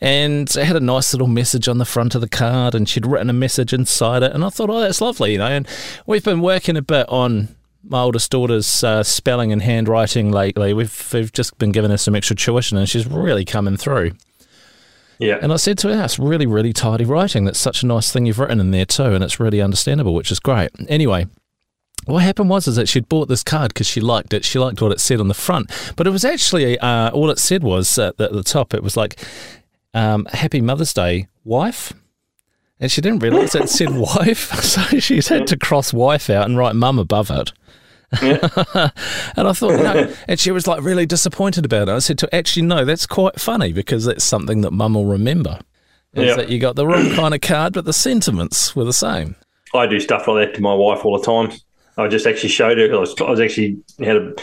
and 0.00 0.48
it 0.48 0.64
had 0.64 0.76
a 0.76 0.80
nice 0.80 1.12
little 1.12 1.28
message 1.28 1.68
on 1.68 1.78
the 1.78 1.84
front 1.84 2.14
of 2.14 2.20
the 2.20 2.28
card, 2.28 2.74
and 2.74 2.88
she'd 2.88 3.06
written 3.06 3.30
a 3.30 3.34
message 3.34 3.72
inside 3.72 4.22
it, 4.22 4.32
and 4.32 4.44
I 4.44 4.50
thought, 4.50 4.70
oh, 4.70 4.80
that's 4.80 5.00
lovely, 5.00 5.32
you 5.32 5.38
know. 5.38 5.46
And 5.46 5.68
we've 6.06 6.24
been 6.24 6.40
working 6.40 6.76
a 6.76 6.82
bit 6.82 7.08
on 7.08 7.54
my 7.84 8.00
oldest 8.00 8.30
daughter's 8.30 8.82
uh, 8.84 9.02
spelling 9.02 9.52
and 9.52 9.62
handwriting 9.62 10.30
lately. 10.30 10.72
We've 10.72 11.10
we've 11.12 11.32
just 11.32 11.58
been 11.58 11.72
giving 11.72 11.90
her 11.90 11.96
some 11.96 12.14
extra 12.14 12.36
tuition, 12.36 12.78
and 12.78 12.88
she's 12.88 13.06
really 13.06 13.44
coming 13.44 13.76
through. 13.76 14.12
Yeah. 15.18 15.38
And 15.42 15.52
I 15.52 15.56
said 15.56 15.78
to 15.78 15.94
her, 15.94 16.04
it's 16.04 16.18
really, 16.18 16.46
really 16.46 16.72
tidy 16.72 17.04
writing. 17.04 17.44
That's 17.44 17.58
such 17.58 17.82
a 17.82 17.86
nice 17.86 18.12
thing 18.12 18.26
you've 18.26 18.38
written 18.38 18.60
in 18.60 18.70
there 18.70 18.84
too, 18.84 19.14
and 19.14 19.24
it's 19.24 19.40
really 19.40 19.60
understandable, 19.60 20.14
which 20.14 20.30
is 20.30 20.40
great. 20.40 20.70
Anyway, 20.88 21.26
what 22.06 22.22
happened 22.22 22.48
was 22.48 22.66
is 22.68 22.76
that 22.76 22.88
she'd 22.88 23.08
bought 23.08 23.28
this 23.28 23.42
card 23.42 23.74
because 23.74 23.86
she 23.86 24.00
liked 24.00 24.32
it. 24.32 24.44
She 24.44 24.58
liked 24.58 24.80
what 24.80 24.92
it 24.92 25.00
said 25.00 25.20
on 25.20 25.28
the 25.28 25.34
front, 25.34 25.70
but 25.96 26.06
it 26.06 26.10
was 26.10 26.24
actually 26.24 26.78
uh, 26.78 27.10
all 27.10 27.30
it 27.30 27.38
said 27.38 27.62
was 27.62 27.98
uh, 27.98 28.12
at 28.18 28.32
the 28.32 28.42
top. 28.42 28.72
It 28.74 28.82
was 28.82 28.96
like, 28.96 29.18
um, 29.92 30.26
"Happy 30.32 30.60
Mother's 30.60 30.94
Day, 30.94 31.28
wife." 31.44 31.92
And 32.80 32.92
she 32.92 33.00
didn't 33.00 33.24
realise 33.24 33.56
it 33.56 33.68
said 33.68 33.90
wife, 33.94 34.52
so 34.62 34.80
she's 35.00 35.28
had 35.28 35.46
to 35.48 35.56
cross 35.56 35.92
wife 35.92 36.30
out 36.30 36.46
and 36.46 36.56
write 36.56 36.76
mum 36.76 36.98
above 36.98 37.30
it. 37.30 37.52
Yeah. 38.22 38.38
and 39.36 39.48
I 39.48 39.52
thought, 39.52 39.80
no. 39.80 40.12
and 40.28 40.40
she 40.40 40.50
was 40.50 40.66
like 40.66 40.82
really 40.82 41.06
disappointed 41.06 41.64
about 41.64 41.88
it. 41.88 41.92
I 41.92 41.98
said 41.98 42.18
to 42.18 42.26
her, 42.26 42.36
actually, 42.38 42.62
no, 42.66 42.84
that's 42.84 43.06
quite 43.06 43.40
funny 43.40 43.72
because 43.72 44.04
that's 44.04 44.24
something 44.24 44.62
that 44.62 44.70
mum 44.72 44.94
will 44.94 45.04
remember. 45.06 45.58
Is 46.14 46.28
Yeah. 46.28 46.36
that 46.36 46.48
you 46.48 46.58
got 46.58 46.76
the 46.76 46.86
wrong 46.86 47.10
kind 47.14 47.34
of 47.34 47.40
card, 47.40 47.74
but 47.74 47.84
the 47.84 47.92
sentiments 47.92 48.74
were 48.74 48.84
the 48.84 48.92
same. 48.92 49.36
I 49.74 49.86
do 49.86 50.00
stuff 50.00 50.26
like 50.26 50.46
that 50.48 50.54
to 50.56 50.62
my 50.62 50.74
wife 50.74 51.04
all 51.04 51.18
the 51.18 51.24
time. 51.24 51.52
I 51.98 52.08
just 52.08 52.26
actually 52.26 52.48
showed 52.48 52.78
her. 52.78 52.94
I 52.94 52.98
was, 52.98 53.14
I 53.20 53.30
was 53.30 53.40
actually 53.40 53.76
had 53.98 54.16
a, 54.16 54.34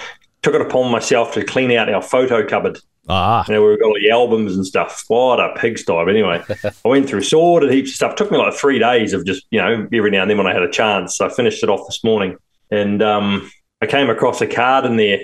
took 0.44 0.54
it 0.54 0.62
upon 0.62 0.92
myself 0.92 1.34
to 1.34 1.44
clean 1.44 1.72
out 1.72 1.92
our 1.92 2.02
photo 2.02 2.46
cupboard. 2.46 2.78
Ah, 3.08 3.46
You 3.48 3.54
know, 3.56 3.66
we've 3.66 3.80
got 3.80 3.86
all 3.88 3.94
the 4.00 4.10
albums 4.12 4.56
and 4.56 4.66
stuff. 4.66 5.04
What 5.08 5.40
a 5.40 5.54
pigsty! 5.58 5.86
But 5.94 6.10
anyway, 6.10 6.44
I 6.64 6.88
went 6.88 7.08
through 7.08 7.22
sorted 7.22 7.72
heaps 7.72 7.92
of 7.92 7.96
stuff. 7.96 8.12
It 8.14 8.18
took 8.18 8.32
me 8.32 8.38
like 8.40 8.54
three 8.56 8.80
days 8.80 9.14
of 9.14 9.26
just 9.26 9.46
you 9.52 9.60
know 9.62 9.88
every 9.94 10.10
now 10.12 10.24
and 10.24 10.30
then 10.30 10.38
when 10.38 10.48
I 10.48 10.54
had 10.54 10.64
a 10.64 10.72
chance. 10.72 11.16
So 11.18 11.26
I 11.28 11.30
finished 11.30 11.62
it 11.64 11.70
off 11.70 11.86
this 11.88 12.04
morning, 12.04 12.36
and 12.72 13.02
um, 13.02 13.50
I 13.82 13.86
came 13.86 14.10
across 14.10 14.42
a 14.42 14.48
card 14.48 14.86
in 14.86 14.98
there 14.98 15.20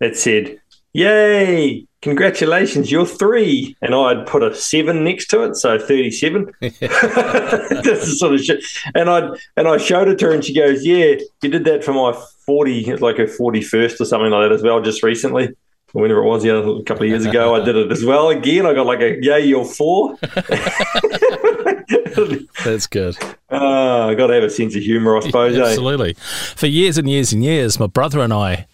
that 0.00 0.16
said, 0.16 0.60
"Yay! 0.92 1.84
Congratulations, 2.00 2.92
you're 2.92 3.04
three. 3.04 3.76
And 3.82 3.92
I'd 3.92 4.24
put 4.26 4.44
a 4.44 4.54
seven 4.54 5.02
next 5.02 5.26
to 5.28 5.42
it, 5.42 5.56
so 5.56 5.78
thirty-seven. 5.78 6.52
That's 6.60 6.78
the 6.80 8.16
sort 8.16 8.34
of 8.34 8.40
shit. 8.40 8.64
And 8.94 9.10
I 9.10 9.30
and 9.56 9.66
I 9.66 9.78
showed 9.78 10.08
it 10.08 10.18
to 10.20 10.26
her, 10.26 10.32
and 10.32 10.44
she 10.44 10.54
goes, 10.54 10.84
"Yeah, 10.84 11.16
you 11.42 11.50
did 11.50 11.64
that 11.64 11.84
for 11.84 11.92
my 11.92 12.12
forty, 12.46 12.94
like 12.96 13.18
a 13.18 13.26
forty-first 13.26 14.00
or 14.00 14.04
something 14.04 14.30
like 14.30 14.48
that 14.48 14.54
as 14.54 14.62
well, 14.62 14.80
just 14.80 15.02
recently." 15.02 15.48
or 15.94 16.02
Whenever 16.02 16.20
it 16.20 16.26
was, 16.26 16.44
yeah, 16.44 16.52
a 16.52 16.82
couple 16.82 17.04
of 17.04 17.08
years 17.08 17.24
ago, 17.24 17.54
I 17.54 17.64
did 17.64 17.74
it 17.74 17.90
as 17.90 18.04
well. 18.04 18.28
Again, 18.28 18.66
I 18.66 18.74
got 18.74 18.86
like 18.86 19.00
a 19.00 19.18
yay, 19.22 19.46
you're 19.46 19.64
four. 19.64 20.18
that's 22.64 22.86
good. 22.86 23.16
uh, 23.50 24.06
I 24.06 24.14
got 24.14 24.28
to 24.28 24.34
have 24.34 24.42
a 24.44 24.50
sense 24.50 24.74
of 24.76 24.82
humour, 24.82 25.16
I 25.16 25.20
suppose. 25.20 25.56
eh? 25.56 25.62
Absolutely. 25.62 26.14
For 26.14 26.66
years 26.66 26.98
and 26.98 27.08
years 27.08 27.32
and 27.32 27.42
years, 27.44 27.78
my 27.80 27.86
brother 27.86 28.20
and 28.20 28.32
I 28.32 28.66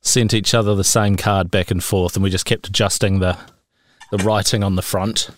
sent 0.00 0.32
each 0.34 0.54
other 0.54 0.74
the 0.74 0.84
same 0.84 1.16
card 1.16 1.50
back 1.50 1.70
and 1.70 1.82
forth, 1.82 2.16
and 2.16 2.22
we 2.22 2.30
just 2.30 2.44
kept 2.44 2.68
adjusting 2.68 3.18
the 3.20 3.36
the 4.12 4.18
writing 4.18 4.62
on 4.62 4.76
the 4.76 4.82
front. 4.82 5.30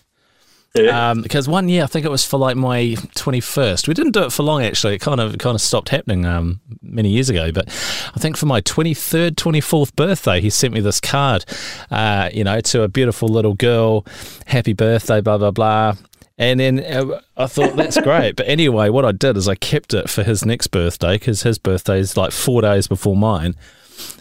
Yeah. 0.75 1.09
Um, 1.09 1.23
because 1.23 1.47
one 1.47 1.67
year, 1.67 1.83
I 1.83 1.87
think 1.87 2.05
it 2.05 2.11
was 2.11 2.23
for 2.23 2.37
like 2.37 2.55
my 2.55 2.95
twenty 3.15 3.39
first. 3.39 3.87
We 3.87 3.95
didn't 3.95 4.11
do 4.11 4.23
it 4.25 4.31
for 4.31 4.43
long 4.43 4.61
actually. 4.61 4.93
It 4.93 4.99
kind 4.99 5.19
of 5.19 5.39
kind 5.39 5.55
of 5.55 5.61
stopped 5.61 5.89
happening 5.89 6.25
um, 6.27 6.61
many 6.83 7.09
years 7.09 7.29
ago. 7.29 7.51
But 7.51 7.67
I 8.15 8.19
think 8.19 8.37
for 8.37 8.45
my 8.45 8.61
twenty 8.61 8.93
third, 8.93 9.35
twenty 9.35 9.61
fourth 9.61 9.95
birthday, 9.95 10.39
he 10.39 10.51
sent 10.51 10.75
me 10.75 10.79
this 10.79 10.99
card. 11.01 11.43
Uh, 11.89 12.29
you 12.31 12.43
know, 12.43 12.61
to 12.61 12.83
a 12.83 12.87
beautiful 12.87 13.27
little 13.29 13.55
girl. 13.55 14.05
Happy 14.45 14.73
birthday, 14.73 15.21
blah 15.21 15.39
blah 15.39 15.49
blah. 15.49 15.95
And 16.39 16.57
then 16.57 16.79
uh, 16.79 17.19
I 17.35 17.47
thought 17.47 17.75
that's 17.75 17.99
great. 17.99 18.37
But 18.37 18.47
anyway, 18.47 18.89
what 18.89 19.03
I 19.03 19.11
did 19.11 19.35
is 19.35 19.49
I 19.49 19.55
kept 19.55 19.93
it 19.93 20.09
for 20.09 20.23
his 20.23 20.45
next 20.45 20.67
birthday 20.67 21.17
because 21.17 21.43
his 21.43 21.57
birthday 21.57 21.99
is 21.99 22.15
like 22.15 22.31
four 22.31 22.61
days 22.61 22.87
before 22.87 23.17
mine, 23.17 23.55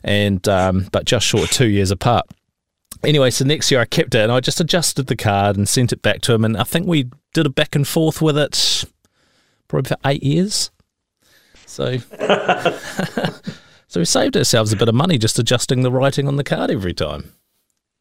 and 0.03 0.47
um, 0.49 0.89
but 0.91 1.05
just 1.05 1.25
short 1.25 1.45
of 1.45 1.51
two 1.51 1.69
years 1.69 1.93
apart. 1.93 2.27
Anyway, 3.05 3.31
so 3.31 3.45
next 3.45 3.71
year 3.71 3.81
I 3.81 3.85
kept 3.85 4.17
it 4.17 4.23
and 4.23 4.33
I 4.33 4.41
just 4.41 4.61
adjusted 4.61 5.07
the 5.07 5.15
card 5.15 5.57
and 5.57 5.69
sent 5.69 5.93
it 5.93 6.03
back 6.03 6.21
to 6.23 6.35
him. 6.35 6.45
And 6.45 6.57
I 6.57 6.65
think 6.65 6.89
we 6.89 7.09
did 7.33 7.47
a 7.47 7.51
back 7.51 7.77
and 7.77 7.87
forth 7.87 8.21
with 8.21 8.37
it 8.37 8.85
probably 9.69 9.91
for 9.91 9.97
eight 10.05 10.25
years. 10.25 10.73
So, 11.67 11.99
so 13.87 14.01
we 14.01 14.05
saved 14.05 14.37
ourselves 14.37 14.73
a 14.73 14.77
bit 14.77 14.89
of 14.89 14.97
money 14.97 15.17
just 15.19 15.39
adjusting 15.39 15.83
the 15.83 15.93
writing 15.93 16.27
on 16.27 16.35
the 16.35 16.43
card 16.43 16.73
every 16.73 16.95
time. 16.95 17.33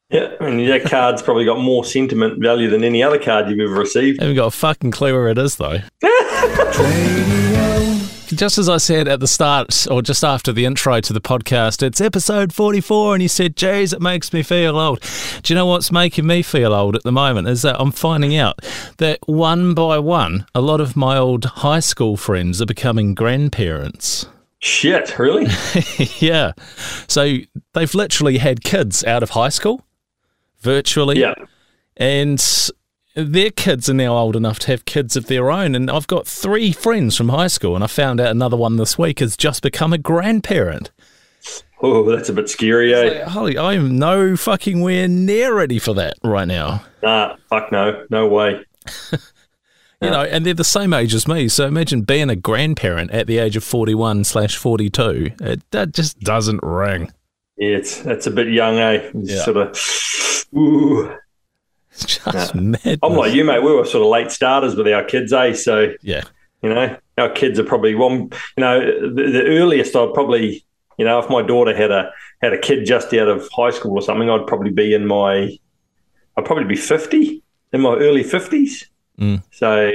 Yeah, 0.10 0.34
and 0.40 0.60
that 0.70 0.86
card's 0.86 1.22
probably 1.22 1.46
got 1.46 1.60
more 1.60 1.84
sentiment 1.84 2.42
value 2.42 2.70
than 2.70 2.84
any 2.84 3.04
other 3.04 3.20
card 3.20 3.50
you've 3.50 3.60
ever 3.60 3.80
received. 3.80 4.22
Haven't 4.22 4.36
got 4.36 4.48
a 4.48 4.52
fucking 4.52 4.92
clue 4.92 5.14
where 5.14 5.28
it 5.28 5.38
is 5.38 5.58
though. 5.58 5.80
Just 8.28 8.58
as 8.58 8.68
I 8.68 8.78
said 8.78 9.08
at 9.08 9.22
the 9.22 9.28
start, 9.28 9.88
or 9.90 10.02
just 10.02 10.22
after 10.22 10.52
the 10.52 10.66
intro 10.66 11.00
to 11.00 11.14
the 11.14 11.22
podcast, 11.22 11.82
it's 11.82 12.02
episode 12.02 12.52
44, 12.52 13.16
and 13.16 13.24
you 13.24 13.30
said, 13.30 13.56
Jeez, 13.56 13.94
it 13.94 14.02
makes 14.02 14.34
me 14.34 14.44
feel 14.44 14.78
old. 14.78 15.00
Do 15.44 15.54
you 15.54 15.56
know 15.56 15.66
what's 15.66 15.94
making 15.94 16.28
me 16.28 16.42
feel 16.42 16.74
old 16.74 16.98
at 16.98 17.04
the 17.04 17.12
moment? 17.12 17.48
Is 17.48 17.62
that 17.62 17.80
I'm 17.80 17.92
finding 17.92 18.36
out 18.36 18.60
that 18.98 19.20
one 19.28 19.74
by 19.74 19.98
one, 20.00 20.46
a 20.54 20.60
lot 20.60 20.82
of 20.82 20.98
my 20.98 21.18
old 21.18 21.46
high 21.46 21.80
school 21.80 22.18
friends 22.18 22.62
are 22.62 22.66
becoming 22.66 23.16
grandparents. 23.16 24.28
Shit, 24.60 25.18
really? 25.18 25.48
yeah. 26.20 26.52
So 27.08 27.38
they've 27.74 27.96
literally 27.96 28.40
had 28.40 28.62
kids 28.62 29.06
out 29.06 29.24
of 29.24 29.32
high 29.32 29.50
school, 29.50 29.86
virtually. 30.60 31.20
yeah. 31.20 31.34
and 31.96 32.70
their 33.16 33.50
kids 33.50 33.90
are 33.90 33.96
now 33.96 34.16
old 34.16 34.36
enough 34.36 34.60
to 34.60 34.68
have 34.68 34.86
kids 34.86 35.16
of 35.16 35.26
their 35.26 35.50
own. 35.50 35.74
And 35.74 35.90
I've 35.90 36.06
got 36.06 36.28
three 36.28 36.72
friends 36.72 37.18
from 37.18 37.30
high 37.30 37.48
school, 37.48 37.74
and 37.74 37.84
I 37.84 37.88
found 37.88 38.22
out 38.22 38.28
another 38.30 38.58
one 38.58 38.78
this 38.78 38.98
week 38.98 39.20
has 39.20 39.36
just 39.36 39.64
become 39.64 39.92
a 39.92 39.98
grandparent. 39.98 40.92
Oh, 41.82 42.04
that's 42.10 42.30
a 42.30 42.34
bit 42.34 42.50
scary, 42.50 42.94
eh? 42.94 43.04
Like, 43.04 43.24
Holy, 43.24 43.58
I 43.58 43.74
am 43.74 43.98
no 43.98 44.36
fucking 44.36 44.82
where 44.82 45.08
near 45.08 45.56
ready 45.56 45.80
for 45.80 45.94
that 45.96 46.16
right 46.24 46.48
now. 46.48 46.84
Nah, 47.02 47.36
fuck 47.50 47.72
no, 47.72 48.06
no 48.10 48.28
way. 48.28 48.64
You 50.00 50.12
know, 50.12 50.22
and 50.22 50.46
they're 50.46 50.54
the 50.54 50.64
same 50.64 50.94
age 50.94 51.16
as 51.16 51.28
me. 51.28 51.48
So 51.48 51.66
imagine 51.66 52.04
being 52.04 52.30
a 52.30 52.36
grandparent 52.36 53.10
at 53.10 53.26
the 53.26 53.40
age 53.40 53.56
of 53.56 53.64
41 53.64 54.26
slash 54.26 54.56
42. 54.56 55.32
It, 55.42 55.72
that 55.72 55.92
just 55.92 56.20
doesn't 56.20 56.62
ring. 56.62 57.12
Yeah, 57.58 57.78
it's 57.78 58.02
that's 58.02 58.28
a 58.28 58.32
bit 58.32 58.50
young, 58.50 58.78
eh? 58.78 59.10
Yeah. 59.14 59.44
Sort 59.44 59.58
of. 59.58 60.48
Ooh. 60.56 61.16
It's 61.92 62.06
just 62.24 62.56
mad. 62.56 63.00
I'm 63.02 63.14
like 63.14 63.34
you, 63.34 63.44
mate. 63.44 63.64
We 63.64 63.74
were 63.74 63.86
sort 63.86 64.04
of 64.04 64.12
late 64.12 64.32
starters 64.32 64.76
with 64.76 64.88
our 64.88 65.04
kids, 65.04 65.34
eh? 65.34 65.54
So 65.54 65.94
yeah. 66.02 66.24
you 66.62 66.70
know, 66.70 66.96
our 67.18 67.30
kids 67.30 67.60
are 67.60 67.64
probably 67.64 67.96
one. 67.96 68.30
You 68.56 68.62
know, 68.62 68.80
the, 68.80 69.32
the 69.32 69.44
earliest 69.44 69.96
I'd 69.96 70.14
probably, 70.14 70.64
you 70.98 71.06
know, 71.06 71.20
if 71.20 71.30
my 71.30 71.42
daughter 71.42 71.76
had 71.76 71.92
a 71.92 72.12
had 72.42 72.54
a 72.54 72.60
kid 72.60 72.86
just 72.86 73.12
out 73.16 73.28
of 73.28 73.50
high 73.52 73.72
school 73.72 73.94
or 73.94 74.02
something, 74.04 74.30
I'd 74.30 74.46
probably 74.46 74.72
be 74.72 74.94
in 74.94 75.08
my, 75.08 75.58
I'd 76.38 76.46
probably 76.46 76.66
be 76.66 76.76
fifty 76.76 77.42
in 77.74 77.82
my 77.82 77.96
early 77.96 78.24
fifties. 78.24 78.88
Mm. 79.20 79.42
So 79.52 79.92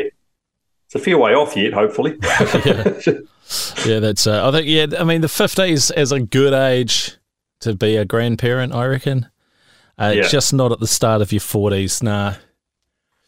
it's 0.86 0.94
a 0.96 0.98
fair 0.98 1.16
way 1.16 1.34
off 1.34 1.56
yet, 1.56 1.72
hopefully. 1.72 2.18
Yeah, 3.84 3.98
that's. 3.98 4.26
Uh, 4.26 4.48
I 4.48 4.50
think. 4.50 4.66
Yeah, 4.66 4.98
I 4.98 5.04
mean, 5.04 5.20
the 5.20 5.28
fifties 5.28 5.90
is 5.90 6.10
a 6.10 6.20
good 6.20 6.54
age 6.54 7.18
to 7.62 7.74
be 7.74 7.96
a 7.96 8.04
grandparent. 8.04 8.74
I 8.74 8.86
reckon. 8.86 9.28
Uh, 9.98 10.12
Yeah. 10.16 10.28
Just 10.28 10.52
not 10.52 10.72
at 10.72 10.80
the 10.80 10.86
start 10.86 11.20
of 11.22 11.32
your 11.32 11.40
forties. 11.40 12.02
Nah, 12.02 12.34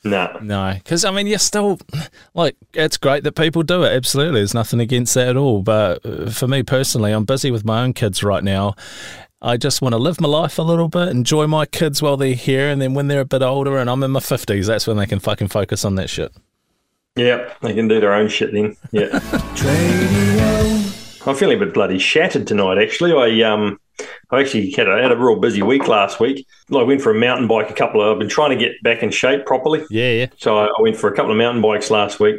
no, 0.03 0.39
no. 0.43 0.75
Because 0.75 1.05
I 1.05 1.11
mean, 1.11 1.27
you're 1.27 1.39
still 1.39 1.79
like 2.35 2.57
it's 2.73 2.97
great 2.97 3.25
that 3.25 3.33
people 3.37 3.63
do 3.63 3.83
it. 3.85 3.93
Absolutely, 3.93 4.41
there's 4.41 4.55
nothing 4.55 4.81
against 4.81 5.15
that 5.15 5.29
at 5.29 5.37
all. 5.37 5.63
But 5.63 6.05
uh, 6.05 6.31
for 6.31 6.47
me 6.49 6.63
personally, 6.63 7.13
I'm 7.13 7.25
busy 7.25 7.51
with 7.51 7.65
my 7.65 7.83
own 7.83 7.93
kids 7.93 8.23
right 8.23 8.43
now. 8.45 8.75
I 9.43 9.59
just 9.59 9.83
want 9.83 9.93
to 9.93 9.99
live 9.99 10.21
my 10.23 10.29
life 10.29 10.59
a 10.59 10.63
little 10.63 10.89
bit, 10.89 11.09
enjoy 11.09 11.47
my 11.47 11.67
kids 11.67 12.01
while 12.01 12.17
they're 12.17 12.33
here, 12.35 12.71
and 12.71 12.81
then 12.81 12.95
when 12.95 13.09
they're 13.09 13.21
a 13.21 13.27
bit 13.27 13.43
older 13.43 13.77
and 13.77 13.91
I'm 13.91 14.03
in 14.03 14.11
my 14.13 14.21
fifties, 14.21 14.67
that's 14.69 14.87
when 14.87 14.97
they 14.97 15.05
can 15.07 15.19
fucking 15.19 15.49
focus 15.49 15.85
on 15.85 15.97
that 15.97 16.09
shit. 16.09 16.33
yeah, 17.15 17.53
they 17.61 17.75
can 17.75 17.87
do 17.87 18.01
their 18.01 18.15
own 18.15 18.29
shit 18.29 18.53
then. 18.53 18.75
Yeah. 18.91 19.21
I'm 21.27 21.35
feeling 21.35 21.57
a 21.57 21.65
bit 21.65 21.75
bloody 21.75 21.99
shattered 21.99 22.47
tonight. 22.47 22.79
Actually, 22.79 23.13
I 23.13 23.51
um, 23.51 23.79
I 24.31 24.41
actually 24.41 24.71
had 24.73 24.89
a, 24.89 25.01
had 25.01 25.13
a 25.13 25.17
real 25.17 25.39
busy 25.39 25.63
week 25.63 25.87
last 25.87 26.19
week. 26.19 26.47
I 26.75 26.83
went 26.83 27.01
for 27.01 27.11
a 27.11 27.19
mountain 27.19 27.47
bike. 27.47 27.71
A 27.71 27.75
couple 27.75 28.03
of 28.03 28.13
I've 28.13 28.19
been 28.19 28.29
trying 28.29 28.51
to 28.51 28.57
get 28.57 28.83
back 28.83 29.03
in 29.03 29.11
shape 29.11 29.47
properly. 29.47 29.85
Yeah, 29.91 30.11
yeah. 30.11 30.27
So 30.37 30.59
I 30.59 30.67
I 30.67 30.83
went 30.83 30.97
for 30.97 31.13
a 31.13 31.17
couple 31.17 31.31
of 31.31 31.37
mountain 31.37 31.63
bikes 31.63 31.91
last 31.91 32.21
week, 32.21 32.37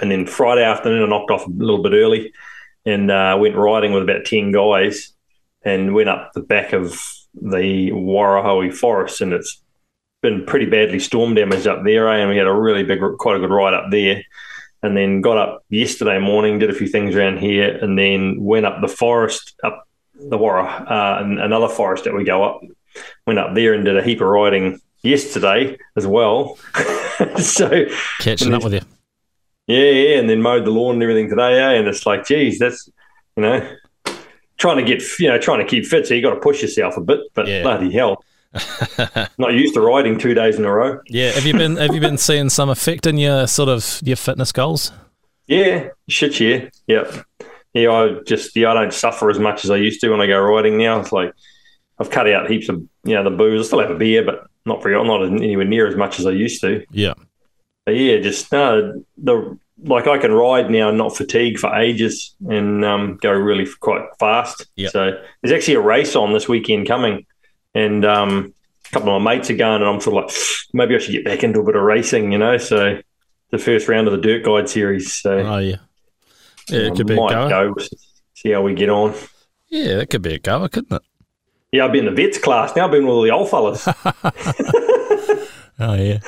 and 0.00 0.10
then 0.10 0.26
Friday 0.26 0.64
afternoon 0.64 1.04
I 1.04 1.06
knocked 1.06 1.30
off 1.30 1.46
a 1.46 1.50
little 1.50 1.82
bit 1.82 1.92
early, 1.92 2.32
and 2.84 3.10
uh, 3.10 3.36
went 3.40 3.56
riding 3.56 3.92
with 3.92 4.02
about 4.02 4.24
ten 4.24 4.50
guys, 4.52 5.12
and 5.62 5.94
went 5.94 6.08
up 6.08 6.32
the 6.34 6.40
back 6.40 6.72
of 6.72 7.00
the 7.34 7.90
Warrahoe 7.92 8.72
Forest, 8.74 9.20
and 9.20 9.32
it's 9.32 9.62
been 10.22 10.44
pretty 10.44 10.66
badly 10.66 10.98
storm 10.98 11.34
damaged 11.34 11.66
up 11.66 11.84
there, 11.84 12.08
eh? 12.08 12.18
and 12.18 12.30
we 12.30 12.36
had 12.36 12.46
a 12.46 12.54
really 12.54 12.82
big, 12.82 13.00
quite 13.18 13.36
a 13.36 13.40
good 13.40 13.50
ride 13.50 13.74
up 13.74 13.90
there. 13.90 14.22
And 14.82 14.96
then 14.96 15.20
got 15.20 15.38
up 15.38 15.64
yesterday 15.68 16.18
morning, 16.18 16.58
did 16.58 16.70
a 16.70 16.74
few 16.74 16.86
things 16.86 17.14
around 17.14 17.38
here, 17.38 17.76
and 17.82 17.98
then 17.98 18.36
went 18.40 18.66
up 18.66 18.80
the 18.80 18.88
forest, 18.88 19.54
up 19.64 19.85
the 20.18 20.38
Warra, 20.38 20.64
uh, 20.64 21.22
and 21.22 21.38
another 21.40 21.68
forest 21.68 22.04
that 22.04 22.14
we 22.14 22.24
go 22.24 22.42
up. 22.44 22.60
Went 23.26 23.38
up 23.38 23.54
there 23.54 23.74
and 23.74 23.84
did 23.84 23.96
a 23.96 24.02
heap 24.02 24.20
of 24.20 24.28
riding 24.28 24.80
yesterday 25.02 25.76
as 25.96 26.06
well. 26.06 26.56
so 27.38 27.84
Catching 28.20 28.54
up 28.54 28.64
with 28.64 28.72
you. 28.74 28.80
yeah, 29.66 29.90
yeah, 29.90 30.18
and 30.18 30.30
then 30.30 30.40
mowed 30.40 30.64
the 30.64 30.70
lawn 30.70 30.94
and 30.94 31.02
everything 31.02 31.28
today, 31.28 31.60
eh? 31.60 31.72
And 31.72 31.86
it's 31.88 32.06
like, 32.06 32.26
geez, 32.26 32.58
that's 32.58 32.88
you 33.36 33.42
know, 33.42 33.76
trying 34.56 34.78
to 34.78 34.82
get 34.82 35.02
you 35.18 35.28
know, 35.28 35.38
trying 35.38 35.58
to 35.58 35.66
keep 35.66 35.84
fit. 35.84 36.06
So 36.06 36.14
you 36.14 36.22
got 36.22 36.34
to 36.34 36.40
push 36.40 36.62
yourself 36.62 36.96
a 36.96 37.02
bit, 37.02 37.20
but 37.34 37.46
Yeah. 37.46 37.62
bloody 37.62 37.92
hell, 37.92 38.24
not 39.38 39.52
used 39.52 39.74
to 39.74 39.80
riding 39.82 40.18
two 40.18 40.32
days 40.32 40.56
in 40.58 40.64
a 40.64 40.72
row. 40.72 40.98
Yeah, 41.08 41.32
have 41.32 41.44
you 41.44 41.52
been 41.52 41.76
have 41.76 41.94
you 41.94 42.00
been 42.00 42.16
seeing 42.16 42.48
some 42.48 42.70
effect 42.70 43.06
in 43.06 43.18
your 43.18 43.46
sort 43.46 43.68
of 43.68 44.00
your 44.02 44.16
fitness 44.16 44.52
goals? 44.52 44.90
Yeah, 45.46 45.88
shit, 46.08 46.40
yeah, 46.40 46.70
yeah, 46.86 47.22
yeah. 47.76 47.90
I 47.90 48.20
just 48.26 48.56
yeah, 48.56 48.70
I 48.70 48.74
don't 48.74 48.92
suffer 48.92 49.30
as 49.30 49.38
much 49.38 49.64
as 49.64 49.70
I 49.70 49.76
used 49.76 50.00
to 50.00 50.10
when 50.10 50.20
I 50.20 50.26
go 50.26 50.40
riding 50.40 50.78
now. 50.78 51.00
It's 51.00 51.12
like 51.12 51.32
I've 51.98 52.10
cut 52.10 52.30
out 52.30 52.50
heaps 52.50 52.68
of 52.68 52.76
you 53.04 53.14
know 53.14 53.24
the 53.24 53.30
booze. 53.30 53.60
I 53.60 53.66
still 53.66 53.80
have 53.80 53.90
a 53.90 53.96
beer, 53.96 54.24
but 54.24 54.46
not 54.64 54.82
very 54.82 54.94
not 55.02 55.24
anywhere 55.24 55.64
near 55.64 55.86
as 55.86 55.96
much 55.96 56.18
as 56.18 56.26
I 56.26 56.30
used 56.30 56.60
to. 56.62 56.84
Yeah. 56.90 57.14
But 57.84 57.96
yeah, 57.96 58.18
just 58.18 58.50
no, 58.50 59.04
the 59.16 59.58
like 59.82 60.06
I 60.06 60.18
can 60.18 60.32
ride 60.32 60.70
now 60.70 60.88
and 60.88 60.98
not 60.98 61.16
fatigue 61.16 61.58
for 61.58 61.74
ages 61.74 62.34
and 62.48 62.84
um, 62.84 63.18
go 63.20 63.30
really 63.30 63.66
quite 63.80 64.02
fast. 64.18 64.66
Yep. 64.76 64.90
So 64.90 65.22
there's 65.42 65.56
actually 65.56 65.74
a 65.74 65.80
race 65.80 66.16
on 66.16 66.32
this 66.32 66.48
weekend 66.48 66.88
coming, 66.88 67.26
and 67.74 68.04
um, 68.04 68.54
a 68.86 68.92
couple 68.92 69.14
of 69.14 69.22
my 69.22 69.34
mates 69.34 69.50
are 69.50 69.56
going, 69.56 69.82
and 69.82 69.90
I'm 69.90 70.00
sort 70.00 70.24
of 70.24 70.30
like, 70.30 70.36
maybe 70.72 70.94
I 70.94 70.98
should 70.98 71.12
get 71.12 71.24
back 71.24 71.44
into 71.44 71.60
a 71.60 71.64
bit 71.64 71.76
of 71.76 71.82
racing, 71.82 72.32
you 72.32 72.38
know. 72.38 72.56
So 72.58 73.00
the 73.50 73.58
first 73.58 73.88
round 73.88 74.08
of 74.08 74.12
the 74.12 74.20
Dirt 74.20 74.44
Guide 74.44 74.68
series. 74.68 75.12
So 75.12 75.38
Oh 75.38 75.58
yeah, 75.58 75.76
yeah, 76.68 76.80
it 76.80 76.92
I 76.92 76.96
could 76.96 77.06
be 77.06 77.14
a 77.14 77.16
might 77.16 77.30
goer. 77.30 77.48
go 77.74 77.74
see 78.34 78.50
how 78.50 78.62
we 78.62 78.74
get 78.74 78.88
on. 78.90 79.14
Yeah, 79.68 79.96
that 79.96 80.10
could 80.10 80.22
be 80.22 80.34
a 80.34 80.38
goer, 80.38 80.68
couldn't 80.68 80.94
it? 80.96 81.02
Yeah, 81.72 81.84
I've 81.86 81.92
been 81.92 82.06
in 82.06 82.14
the 82.14 82.22
vets 82.22 82.38
class 82.38 82.74
now. 82.76 82.84
I've 82.86 82.90
been 82.92 83.04
with 83.06 83.12
all 83.14 83.22
the 83.22 83.30
old 83.30 83.50
fellas. 83.50 83.86
Oh 85.78 85.92
yeah, 85.94 86.20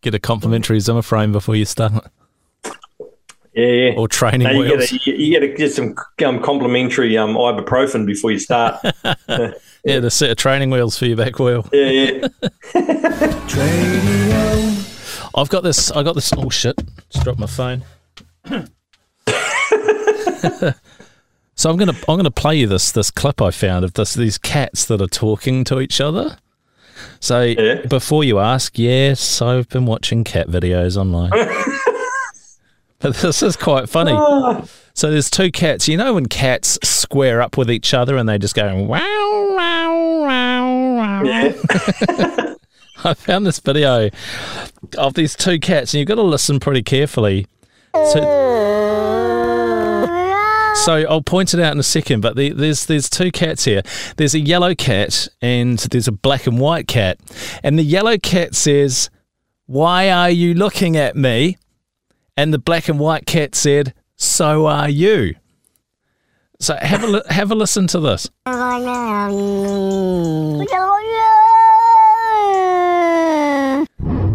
get 0.00 0.14
a 0.14 0.18
complimentary 0.18 0.80
Zimmer 0.80 1.00
frame 1.00 1.30
before 1.30 1.54
you 1.54 1.64
start, 1.64 1.92
yeah, 3.54 3.64
yeah. 3.66 3.92
or 3.96 4.08
training 4.08 4.42
No, 4.48 4.50
you 4.50 4.58
wheels. 4.58 4.90
get, 4.90 5.06
a, 5.06 5.10
you, 5.10 5.16
you 5.16 5.30
get 5.30 5.42
a, 5.44 5.48
get 5.54 5.72
some 5.72 5.94
um, 6.24 6.42
complimentary 6.42 7.16
um, 7.16 7.36
ibuprofen 7.36 8.04
before 8.04 8.32
you 8.32 8.40
start. 8.40 8.80
Yeah, 9.84 10.00
the 10.00 10.10
set 10.10 10.30
of 10.32 10.36
training 10.36 10.70
wheels 10.70 10.98
for 10.98 11.06
your 11.06 11.16
back 11.16 11.38
wheel. 11.38 11.68
yeah, 11.72 12.26
yeah. 12.26 12.28
I've 15.36 15.48
got 15.48 15.62
this. 15.62 15.92
I 15.92 16.02
got 16.02 16.16
this. 16.16 16.32
Oh 16.36 16.50
shit! 16.50 16.76
Just 17.10 17.22
dropped 17.24 17.38
my 17.38 17.46
phone. 17.46 17.84
so 21.54 21.70
I'm 21.70 21.76
gonna 21.76 21.94
I'm 22.08 22.16
gonna 22.16 22.30
play 22.30 22.56
you 22.56 22.66
this 22.66 22.92
this 22.92 23.10
clip 23.10 23.40
I 23.42 23.50
found 23.50 23.84
of 23.84 23.94
this 23.94 24.14
these 24.14 24.38
cats 24.38 24.84
that 24.86 25.00
are 25.00 25.06
talking 25.06 25.64
to 25.64 25.80
each 25.80 26.00
other. 26.00 26.38
So 27.20 27.42
Yeah. 27.42 27.82
before 27.86 28.24
you 28.24 28.38
ask, 28.38 28.78
yes, 28.78 29.42
I've 29.42 29.68
been 29.68 29.86
watching 29.86 30.24
cat 30.24 30.48
videos 30.48 30.96
online. 30.96 31.30
but 33.00 33.16
this 33.16 33.42
is 33.42 33.56
quite 33.56 33.88
funny. 33.88 34.12
Ah. 34.14 34.64
So 34.94 35.10
there's 35.10 35.28
two 35.30 35.50
cats. 35.50 35.88
You 35.88 35.96
know 35.98 36.14
when 36.14 36.26
cats 36.26 36.78
square 36.82 37.42
up 37.42 37.56
with 37.58 37.70
each 37.70 37.92
other 37.92 38.16
and 38.16 38.28
they 38.28 38.38
just 38.38 38.54
go 38.54 38.74
wow 38.82 38.98
wow 39.56 40.20
wow 40.22 40.94
wow. 40.96 41.22
yeah. 41.22 41.52
I 43.04 43.12
found 43.14 43.46
this 43.46 43.60
video 43.60 44.08
of 44.96 45.14
these 45.14 45.36
two 45.36 45.60
cats, 45.60 45.92
and 45.92 45.98
you've 46.00 46.08
got 46.08 46.14
to 46.16 46.22
listen 46.22 46.58
pretty 46.58 46.82
carefully. 46.82 47.46
So, 47.94 48.20
so 50.84 51.04
I'll 51.08 51.22
point 51.22 51.54
it 51.54 51.60
out 51.60 51.72
in 51.72 51.78
a 51.78 51.82
second. 51.84 52.20
But 52.20 52.36
the, 52.36 52.50
there's 52.50 52.86
there's 52.86 53.08
two 53.10 53.30
cats 53.32 53.64
here. 53.64 53.82
There's 54.16 54.34
a 54.34 54.40
yellow 54.40 54.74
cat 54.74 55.28
and 55.40 55.78
there's 55.78 56.08
a 56.08 56.12
black 56.12 56.46
and 56.46 56.58
white 56.58 56.86
cat. 56.88 57.18
And 57.62 57.78
the 57.78 57.82
yellow 57.82 58.18
cat 58.18 58.54
says, 58.54 59.10
"Why 59.66 60.10
are 60.10 60.30
you 60.30 60.54
looking 60.54 60.96
at 60.96 61.16
me?" 61.16 61.56
And 62.36 62.52
the 62.52 62.58
black 62.58 62.88
and 62.88 62.98
white 62.98 63.26
cat 63.26 63.54
said, 63.54 63.94
"So 64.16 64.66
are 64.66 64.88
you." 64.88 65.34
So 66.58 66.76
have 66.76 67.02
a 67.04 67.06
li- 67.06 67.22
have 67.28 67.50
a 67.50 67.54
listen 67.54 67.86
to 67.88 68.00
this. 68.00 68.30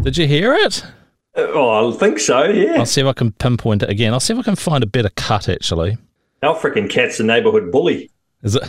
Did 0.04 0.18
you 0.18 0.28
hear 0.28 0.54
it? 0.54 0.84
Oh, 1.36 1.94
I 1.94 1.98
think 1.98 2.20
so. 2.20 2.44
Yeah. 2.44 2.74
I'll 2.80 2.86
see 2.86 3.02
if 3.02 3.08
I 3.08 3.14
can 3.14 3.32
pinpoint 3.32 3.84
it 3.84 3.90
again. 3.90 4.14
I'll 4.14 4.20
see 4.20 4.34
if 4.34 4.40
I 4.40 4.44
can 4.44 4.56
find 4.56 4.84
a 4.84 4.88
better 4.88 5.10
cut. 5.16 5.48
Actually, 5.48 5.98
Our 6.44 6.56
freaking 6.56 6.90
cat's 6.90 7.18
the 7.18 7.24
neighbourhood 7.24 7.72
bully. 7.72 8.10
is 8.44 8.56
it 8.56 8.64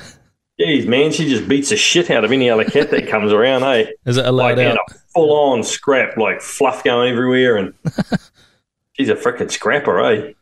Jeez, 0.61 0.87
man, 0.87 1.11
she 1.11 1.29
just 1.29 1.49
beats 1.49 1.71
the 1.71 1.77
shit 1.77 2.11
out 2.11 2.25
of 2.25 2.31
any 2.31 2.51
other 2.51 2.65
cat 2.65 2.91
that 2.91 3.09
comes 3.09 3.33
around, 3.33 3.63
eh? 3.65 3.87
is 4.05 4.17
it 4.19 4.23
Like 4.23 4.29
allowed 4.29 4.59
in 4.59 4.67
out? 4.73 4.79
a 4.91 4.95
full 5.15 5.33
on 5.35 5.63
scrap, 5.65 6.17
like 6.19 6.41
fluff 6.43 6.85
going 6.85 7.11
everywhere, 7.11 7.57
and 7.57 7.75
she's 8.93 9.09
a 9.09 9.15
freaking 9.15 9.51
scrapper, 9.51 9.99
eh? 10.05 10.33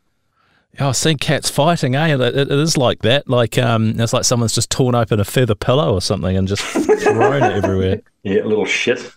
Oh, 0.81 0.89
I've 0.89 0.97
seen 0.97 1.17
cats 1.17 1.49
fighting. 1.49 1.95
Eh, 1.95 2.15
it, 2.17 2.21
it 2.21 2.51
is 2.51 2.77
like 2.77 3.03
that. 3.03 3.29
Like 3.29 3.57
um, 3.59 3.99
it's 4.01 4.13
like 4.13 4.25
someone's 4.25 4.53
just 4.55 4.71
torn 4.71 4.95
open 4.95 5.21
a 5.21 5.25
feather 5.25 5.55
pillow 5.55 5.95
or 5.95 6.01
something 6.01 6.37
and 6.37 6.49
just 6.49 6.63
thrown 6.63 7.43
it 7.43 7.53
everywhere. 7.65 8.03
Yeah, 8.23 8.43
little 8.45 8.67
shit. 8.67 9.11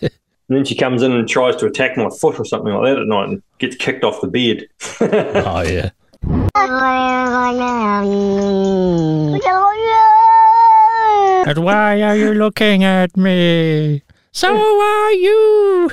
and 0.00 0.10
then 0.48 0.64
she 0.64 0.76
comes 0.76 1.02
in 1.02 1.10
and 1.12 1.28
tries 1.28 1.56
to 1.56 1.66
attack 1.66 1.96
my 1.96 2.08
foot 2.10 2.38
or 2.38 2.44
something 2.44 2.72
like 2.72 2.84
that 2.94 3.00
at 3.00 3.06
night 3.08 3.28
and 3.28 3.42
gets 3.58 3.74
kicked 3.74 4.04
off 4.04 4.20
the 4.20 4.28
bed. 4.28 4.66
Oh 5.44 5.62
yeah. 5.62 5.90
And 11.48 11.64
why 11.64 12.02
are 12.02 12.16
you 12.16 12.34
looking 12.34 12.84
at 12.84 13.16
me? 13.16 14.02
So 14.32 14.54
are 14.54 15.12
you. 15.12 15.90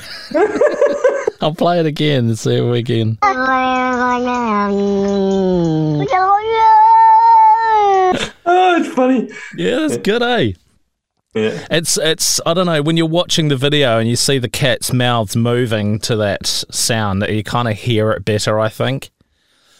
I'll 1.41 1.53
play 1.53 1.79
it 1.79 1.85
again 1.85 2.25
and 2.25 2.37
see 2.37 2.55
if 2.55 2.65
we 2.65 2.83
can. 2.83 3.17
oh, 8.45 8.75
it's 8.77 8.93
funny. 8.93 9.29
Yeah, 9.55 9.79
that's 9.79 9.97
good, 9.97 10.21
eh? 10.21 10.53
Yeah. 11.35 11.67
It's 11.69 11.97
it's 11.97 12.39
I 12.45 12.53
don't 12.53 12.65
know 12.65 12.81
when 12.81 12.97
you're 12.97 13.07
watching 13.07 13.49
the 13.49 13.57
video 13.57 13.99
and 13.99 14.09
you 14.09 14.15
see 14.15 14.39
the 14.39 14.49
cat's 14.49 14.93
mouths 14.93 15.35
moving 15.35 15.99
to 15.99 16.15
that 16.15 16.47
sound, 16.47 17.25
you 17.29 17.43
kind 17.43 17.67
of 17.67 17.75
hear 17.77 18.11
it 18.11 18.25
better, 18.25 18.59
I 18.59 18.69
think. 18.69 19.11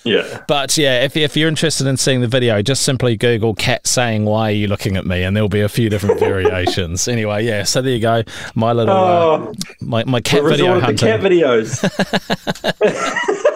Yeah. 0.05 0.43
But 0.47 0.77
yeah, 0.77 1.03
if 1.03 1.17
if 1.17 1.35
you're 1.35 1.49
interested 1.49 1.87
in 1.87 1.97
seeing 1.97 2.21
the 2.21 2.27
video, 2.27 2.61
just 2.61 2.83
simply 2.83 3.17
Google 3.17 3.55
"cat 3.55 3.87
saying 3.87 4.25
why 4.25 4.49
are 4.49 4.53
you 4.55 4.67
looking 4.67 4.97
at 4.97 5.05
me" 5.05 5.23
and 5.23 5.35
there'll 5.35 5.49
be 5.49 5.61
a 5.61 5.69
few 5.69 5.89
different 5.89 6.19
variations. 6.21 7.07
Anyway, 7.07 7.43
yeah, 7.45 7.63
so 7.63 7.81
there 7.81 7.93
you 7.93 7.99
go, 7.99 8.23
my 8.53 8.71
little 8.71 8.95
uh, 8.95 8.99
Oh, 8.99 9.53
my 9.81 10.03
my 10.05 10.21
cat 10.21 10.43
video 10.43 10.79
hunting. 10.79 10.97
cat 10.97 11.19
videos. 11.21 11.81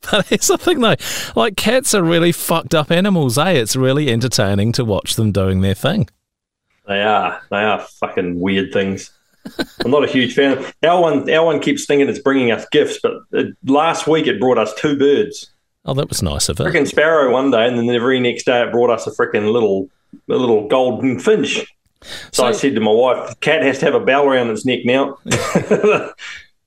But 0.10 0.26
here's 0.26 0.48
the 0.48 0.58
thing 0.58 0.80
though, 0.80 0.96
like 1.36 1.56
cats 1.56 1.94
are 1.94 2.02
really 2.02 2.32
fucked 2.32 2.74
up 2.74 2.90
animals, 2.90 3.38
eh? 3.38 3.50
It's 3.50 3.76
really 3.76 4.10
entertaining 4.10 4.72
to 4.72 4.84
watch 4.84 5.14
them 5.14 5.30
doing 5.30 5.60
their 5.60 5.74
thing. 5.74 6.08
They 6.88 7.00
are. 7.02 7.40
They 7.50 7.58
are 7.62 7.78
fucking 8.00 8.40
weird 8.40 8.72
things. 8.72 9.10
I'm 9.84 9.90
not 9.90 10.02
a 10.04 10.08
huge 10.08 10.34
fan. 10.34 10.64
Our 10.82 11.00
one, 11.00 11.30
our 11.30 11.44
one 11.44 11.60
keeps 11.60 11.86
thinking 11.86 12.08
it's 12.08 12.18
bringing 12.18 12.50
us 12.50 12.66
gifts, 12.72 12.98
but 13.00 13.12
uh, 13.36 13.44
last 13.64 14.06
week 14.08 14.26
it 14.26 14.40
brought 14.40 14.58
us 14.58 14.74
two 14.74 14.98
birds. 14.98 15.49
Oh, 15.84 15.94
that 15.94 16.08
was 16.08 16.22
nice 16.22 16.48
of 16.48 16.60
it. 16.60 16.64
Freaking 16.64 16.86
sparrow 16.86 17.32
one 17.32 17.50
day, 17.50 17.66
and 17.66 17.78
then 17.78 17.86
the 17.86 17.98
very 17.98 18.20
next 18.20 18.44
day 18.44 18.62
it 18.62 18.70
brought 18.72 18.90
us 18.90 19.06
a 19.06 19.10
freaking 19.10 19.50
little, 19.52 19.88
a 20.28 20.34
little 20.34 20.68
golden 20.68 21.18
finch. 21.18 21.64
So, 22.32 22.46
I 22.46 22.52
said 22.52 22.74
to 22.74 22.80
my 22.80 22.90
wife, 22.92 23.30
"The 23.30 23.36
cat 23.36 23.62
has 23.62 23.78
to 23.80 23.84
have 23.86 23.94
a 23.94 24.00
bell 24.00 24.24
around 24.26 24.50
its 24.50 24.64
neck 24.64 24.80
now." 24.84 25.18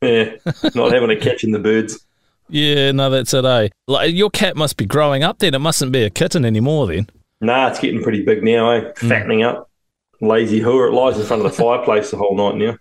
yeah, 0.02 0.36
not 0.76 0.92
having 0.92 1.10
a 1.10 1.16
catch 1.20 1.44
in 1.44 1.52
the 1.52 1.60
birds. 1.60 2.06
Yeah, 2.50 2.92
no, 2.92 3.10
that's 3.10 3.34
it, 3.34 3.46
eh? 3.46 3.70
Like 3.88 4.14
your 4.14 4.30
cat 4.30 4.56
must 4.56 4.78
be 4.78 4.86
growing 4.86 5.24
up 5.24 5.40
then. 5.40 5.54
It 5.54 5.60
mustn't 5.60 5.92
be 5.92 6.04
a 6.04 6.10
kitten 6.10 6.46
anymore 6.46 6.88
then. 6.88 7.08
Nah, 7.42 7.70
it's 7.70 7.80
getting 7.80 8.04
pretty 8.04 8.24
big 8.24 8.44
now, 8.44 8.70
eh? 8.72 8.92
Fattening 8.96 9.44
up. 9.44 9.70
Lazy 10.22 10.60
hooer. 10.60 10.88
It 10.90 10.94
lies 10.94 11.20
in 11.20 11.26
front 11.26 11.44
of 11.46 11.52
the 11.52 11.58
fireplace 11.58 12.12
the 12.12 12.18
whole 12.18 12.36
night 12.36 12.56
now. 12.58 12.78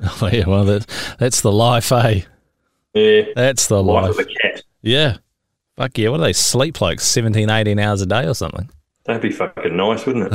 Oh 0.22 0.28
yeah, 0.32 0.46
well 0.46 0.64
that's 0.64 0.86
that's 1.18 1.40
the 1.40 1.50
life, 1.50 1.90
eh? 1.90 2.20
Yeah, 2.94 3.22
That's 3.34 3.66
the 3.66 3.82
life 3.82 4.04
life. 4.04 4.10
of 4.12 4.18
a 4.20 4.24
cat. 4.24 4.62
Yeah. 4.82 5.16
Fuck 5.78 5.96
yeah, 5.96 6.08
what 6.08 6.16
do 6.16 6.24
they 6.24 6.32
sleep 6.32 6.80
like 6.80 6.98
17, 6.98 7.48
18 7.48 7.78
hours 7.78 8.02
a 8.02 8.06
day 8.06 8.26
or 8.26 8.34
something? 8.34 8.68
That'd 9.04 9.22
be 9.22 9.30
fucking 9.30 9.76
nice, 9.76 10.04
wouldn't 10.04 10.28
it? 10.32 10.34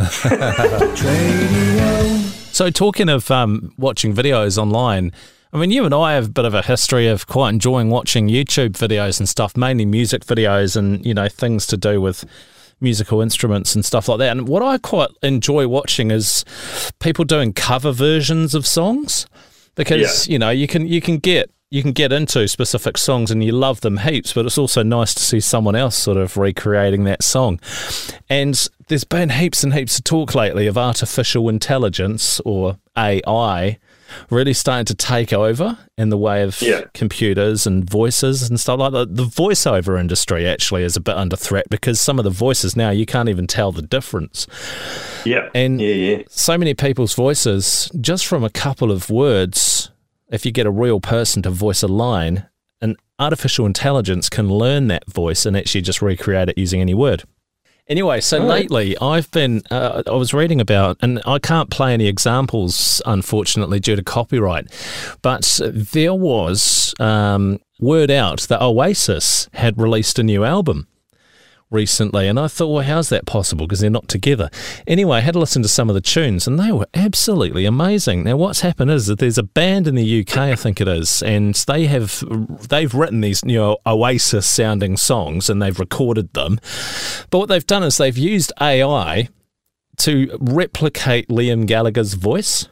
So 2.54 2.70
talking 2.70 3.10
of 3.10 3.32
um, 3.32 3.74
watching 3.80 4.14
videos 4.14 4.60
online, 4.60 5.12
I 5.52 5.58
mean 5.58 5.72
you 5.72 5.86
and 5.86 5.94
I 5.94 6.14
have 6.14 6.28
a 6.28 6.30
bit 6.30 6.46
of 6.46 6.54
a 6.54 6.62
history 6.62 7.08
of 7.08 7.26
quite 7.26 7.50
enjoying 7.50 7.90
watching 7.90 8.28
YouTube 8.30 8.74
videos 8.74 9.20
and 9.20 9.28
stuff, 9.28 9.58
mainly 9.58 9.88
music 9.88 10.24
videos 10.24 10.78
and, 10.78 11.04
you 11.04 11.16
know, 11.16 11.28
things 11.28 11.66
to 11.68 11.78
do 11.78 12.00
with 12.00 12.24
musical 12.80 13.22
instruments 13.22 13.74
and 13.74 13.84
stuff 13.84 14.08
like 14.08 14.20
that. 14.20 14.30
And 14.30 14.48
what 14.48 14.62
I 14.62 14.78
quite 14.78 15.10
enjoy 15.24 15.68
watching 15.68 16.12
is 16.12 16.46
people 17.00 17.26
doing 17.26 17.54
cover 17.54 17.92
versions 17.92 18.54
of 18.54 18.68
songs 18.68 19.26
because 19.76 20.28
you 20.28 20.38
know 20.38 20.52
you 20.52 20.68
can 20.68 20.88
you 20.88 21.02
can 21.02 21.18
get 21.18 21.50
you 21.74 21.82
can 21.82 21.92
get 21.92 22.12
into 22.14 22.48
specific 22.48 23.00
songs 23.00 23.32
and 23.32 23.44
you 23.44 23.52
love 23.52 23.82
them 23.82 23.98
heaps, 23.98 24.32
but 24.34 24.46
it's 24.46 24.60
also 24.60 24.84
nice 24.84 25.12
to 25.16 25.24
see 25.24 25.40
someone 25.40 25.76
else 25.76 25.96
sort 25.98 26.18
of 26.18 26.38
recreating 26.38 27.04
that 27.06 27.24
song. 27.24 27.60
And 28.30 28.70
there's 28.90 29.04
been 29.04 29.30
heaps 29.32 29.64
and 29.64 29.74
heaps 29.74 29.98
of 29.98 30.04
talk 30.04 30.36
lately 30.36 30.68
of 30.68 30.78
artificial 30.78 31.50
intelligence 31.50 32.40
or 32.46 32.78
AI 32.96 33.80
really 34.30 34.54
starting 34.54 34.86
to 34.86 34.94
take 34.94 35.34
over 35.34 35.76
in 35.98 36.10
the 36.10 36.18
way 36.18 36.44
of 36.44 36.62
Yeah. 36.62 36.82
computers 36.94 37.66
and 37.66 37.90
voices 37.90 38.48
and 38.48 38.60
stuff 38.60 38.78
like 38.78 38.92
that. 38.92 39.16
The 39.16 39.24
voiceover 39.26 40.00
industry 40.00 40.46
actually 40.48 40.84
is 40.84 40.96
a 40.96 41.02
bit 41.02 41.16
under 41.16 41.36
threat 41.36 41.66
because 41.72 42.00
some 42.00 42.20
of 42.20 42.24
the 42.24 42.30
voices 42.30 42.76
now 42.76 42.92
you 42.92 43.08
can't 43.08 43.30
even 43.30 43.48
tell 43.48 43.72
the 43.72 43.82
difference. 43.82 44.46
Yeah. 45.26 45.50
And- 45.56 45.82
yeah, 45.82 45.96
yeah. 45.96 46.18
So 46.30 46.56
many 46.56 46.76
people's 46.76 47.16
voices, 47.16 47.90
just 48.00 48.28
from 48.28 48.44
a 48.44 48.52
couple 48.52 48.92
of 48.92 49.10
words, 49.10 49.90
if 50.34 50.46
you 50.46 50.52
get 50.52 50.66
a 50.66 50.72
real 50.72 51.00
person 51.00 51.44
to 51.44 51.50
voice 51.52 51.84
a 51.84 51.88
line, 51.88 52.48
an 52.82 52.98
artificial 53.20 53.66
intelligence 53.66 54.30
can 54.30 54.50
learn 54.50 54.88
that 54.88 55.10
voice 55.10 55.46
and 55.46 55.56
actually 55.56 55.82
just 55.82 56.02
recreate 56.02 56.50
it 56.50 56.58
using 56.58 56.82
any 56.82 56.94
word. 56.94 57.24
Anyway, 57.88 58.20
so 58.20 58.42
All 58.42 58.48
right. 58.48 58.62
lately 58.62 58.98
I've 59.00 59.30
been, 59.32 59.62
uh, 59.70 60.04
I 60.08 60.12
was 60.12 60.34
reading 60.34 60.60
about, 60.60 60.98
and 61.02 61.22
I 61.26 61.38
can't 61.38 61.70
play 61.70 61.94
any 61.94 62.08
examples, 62.08 63.02
unfortunately, 63.06 63.80
due 63.80 63.96
to 63.96 64.04
copyright, 64.04 64.72
but 65.22 65.60
there 65.62 66.14
was 66.14 66.96
um, 67.00 67.60
word 67.80 68.10
out 68.10 68.42
that 68.42 68.62
Oasis 68.62 69.50
had 69.54 69.80
released 69.80 70.18
a 70.18 70.24
new 70.24 70.44
album 70.44 70.88
recently, 71.74 72.28
and 72.28 72.40
I 72.40 72.48
thought, 72.48 72.68
well, 72.68 72.84
how's 72.84 73.10
that 73.10 73.26
possible? 73.26 73.66
Because 73.66 73.80
they're 73.82 73.90
not 73.90 74.08
together. 74.08 74.50
Anyway, 74.88 75.18
I 75.18 75.22
had 75.22 75.34
to 75.34 75.40
listen 75.40 75.62
to 75.64 75.68
some 75.68 75.90
of 75.90 75.96
the 75.96 76.02
tunes, 76.02 76.48
and 76.48 76.60
they 76.60 76.72
were 76.72 76.88
absolutely 76.94 77.66
amazing. 77.66 78.24
Now, 78.24 78.38
what's 78.38 78.62
happened 78.62 78.92
is 78.92 79.08
that 79.08 79.20
there's 79.20 79.38
a 79.38 79.44
band 79.44 79.88
in 79.88 79.96
the 79.96 80.22
UK, 80.22 80.38
I 80.38 80.56
think 80.56 80.80
it 80.80 80.88
is, 80.88 81.22
and 81.24 81.56
they 81.68 81.88
have 81.88 82.24
they've 82.70 82.94
written 82.94 83.22
these 83.22 83.42
you 83.46 83.58
know 83.58 83.78
Oasis 83.86 84.50
sounding 84.50 84.96
songs, 84.98 85.50
and 85.50 85.62
they've 85.62 85.80
recorded 85.80 86.34
them. 86.34 86.60
But 87.30 87.40
what 87.40 87.50
they've 87.50 87.66
done 87.68 87.84
is 87.84 87.98
they've 87.98 88.18
used 88.18 88.54
AI 88.62 89.30
to 89.98 90.38
replicate 90.40 91.28
Liam 91.30 91.66
Gallagher's 91.68 92.14
voice, 92.14 92.68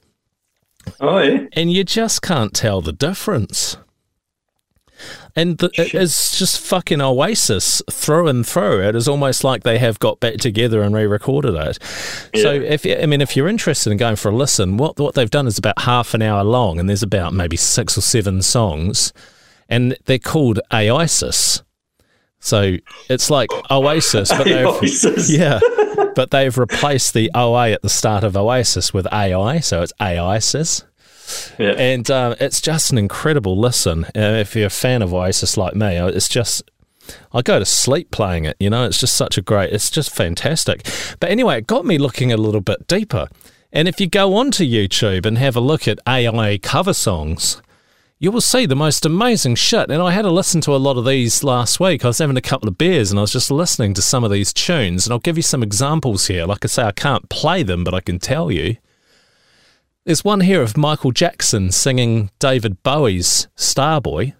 Oh 0.99 1.19
yeah. 1.19 1.45
and 1.53 1.71
you 1.71 1.83
just 1.83 2.21
can't 2.21 2.53
tell 2.53 2.81
the 2.81 2.93
difference. 2.93 3.77
And 5.35 5.57
the, 5.57 5.69
it 5.77 5.89
Shit. 5.89 6.01
is 6.01 6.31
just 6.31 6.59
fucking 6.59 6.99
AISIS 6.99 7.81
through 7.89 8.27
and 8.27 8.45
through. 8.45 8.81
It 8.81 8.95
is 8.95 9.07
almost 9.07 9.43
like 9.43 9.63
they 9.63 9.77
have 9.77 9.99
got 9.99 10.19
back 10.19 10.35
together 10.37 10.81
and 10.81 10.93
re-recorded 10.93 11.55
it. 11.55 11.79
So, 12.35 12.51
if 12.51 12.85
I 12.85 13.05
mean, 13.05 13.21
if 13.21 13.37
you're 13.37 13.47
interested 13.47 13.91
in 13.91 13.97
going 13.97 14.17
for 14.17 14.29
a 14.29 14.35
listen, 14.35 14.77
what 14.77 14.99
what 14.99 15.15
they've 15.15 15.29
done 15.29 15.47
is 15.47 15.57
about 15.57 15.81
half 15.81 16.13
an 16.13 16.21
hour 16.21 16.43
long, 16.43 16.79
and 16.79 16.89
there's 16.89 17.03
about 17.03 17.33
maybe 17.33 17.57
six 17.57 17.97
or 17.97 18.01
seven 18.01 18.41
songs, 18.41 19.13
and 19.69 19.97
they're 20.05 20.19
called 20.19 20.59
Oasis. 20.73 21.63
So 22.39 22.77
it's 23.07 23.29
like 23.29 23.49
Oasis, 23.69 24.29
but 24.29 24.43
they've 24.45 24.65
Oasis. 24.65 25.29
yeah, 25.29 25.59
but 26.15 26.31
they've 26.31 26.57
replaced 26.57 27.13
the 27.13 27.31
OA 27.35 27.71
at 27.71 27.83
the 27.83 27.89
start 27.89 28.23
of 28.23 28.33
AISIS 28.33 28.93
with 28.93 29.07
AI, 29.13 29.59
so 29.59 29.81
it's 29.81 29.93
Oasis. 30.01 30.83
Yeah. 31.57 31.71
And 31.71 32.09
um, 32.09 32.35
it's 32.39 32.61
just 32.61 32.91
an 32.91 32.97
incredible 32.97 33.59
listen. 33.59 34.05
Uh, 34.05 34.39
if 34.39 34.55
you're 34.55 34.67
a 34.67 34.69
fan 34.69 35.01
of 35.01 35.13
Oasis 35.13 35.57
like 35.57 35.75
me, 35.75 35.97
it's 35.97 36.29
just. 36.29 36.63
I 37.33 37.41
go 37.41 37.57
to 37.57 37.65
sleep 37.65 38.11
playing 38.11 38.45
it, 38.45 38.55
you 38.59 38.69
know, 38.69 38.85
it's 38.85 38.99
just 38.99 39.15
such 39.15 39.37
a 39.37 39.41
great, 39.41 39.73
it's 39.73 39.89
just 39.89 40.15
fantastic. 40.15 40.85
But 41.19 41.31
anyway, 41.31 41.57
it 41.57 41.67
got 41.67 41.83
me 41.83 41.97
looking 41.97 42.31
a 42.31 42.37
little 42.37 42.61
bit 42.61 42.87
deeper. 42.87 43.27
And 43.73 43.87
if 43.87 43.99
you 43.99 44.07
go 44.07 44.35
onto 44.35 44.63
YouTube 44.63 45.25
and 45.25 45.37
have 45.37 45.55
a 45.55 45.61
look 45.61 45.87
at 45.87 45.99
AI 46.07 46.59
cover 46.59 46.93
songs, 46.93 47.61
you 48.19 48.31
will 48.31 48.39
see 48.39 48.67
the 48.67 48.75
most 48.75 49.03
amazing 49.03 49.55
shit. 49.55 49.89
And 49.89 49.99
I 49.99 50.11
had 50.11 50.21
to 50.21 50.31
listen 50.31 50.61
to 50.61 50.75
a 50.75 50.77
lot 50.77 50.95
of 50.95 51.05
these 51.05 51.43
last 51.43 51.79
week. 51.79 52.05
I 52.05 52.09
was 52.09 52.19
having 52.19 52.37
a 52.37 52.41
couple 52.41 52.69
of 52.69 52.77
beers 52.77 53.09
and 53.09 53.19
I 53.19 53.21
was 53.21 53.31
just 53.31 53.49
listening 53.49 53.95
to 53.95 54.01
some 54.01 54.23
of 54.23 54.29
these 54.29 54.53
tunes. 54.53 55.05
And 55.05 55.11
I'll 55.11 55.19
give 55.19 55.37
you 55.37 55.43
some 55.43 55.63
examples 55.63 56.27
here. 56.27 56.45
Like 56.45 56.63
I 56.63 56.67
say, 56.67 56.83
I 56.83 56.91
can't 56.91 57.27
play 57.29 57.63
them, 57.63 57.83
but 57.83 57.95
I 57.95 57.99
can 57.99 58.19
tell 58.19 58.51
you. 58.51 58.77
There's 60.05 60.23
one 60.23 60.41
here 60.41 60.61
of 60.61 60.77
Michael 60.77 61.11
Jackson 61.11 61.71
singing 61.71 62.31
David 62.39 62.81
Bowie's 62.83 63.47
Starboy. 63.55 64.33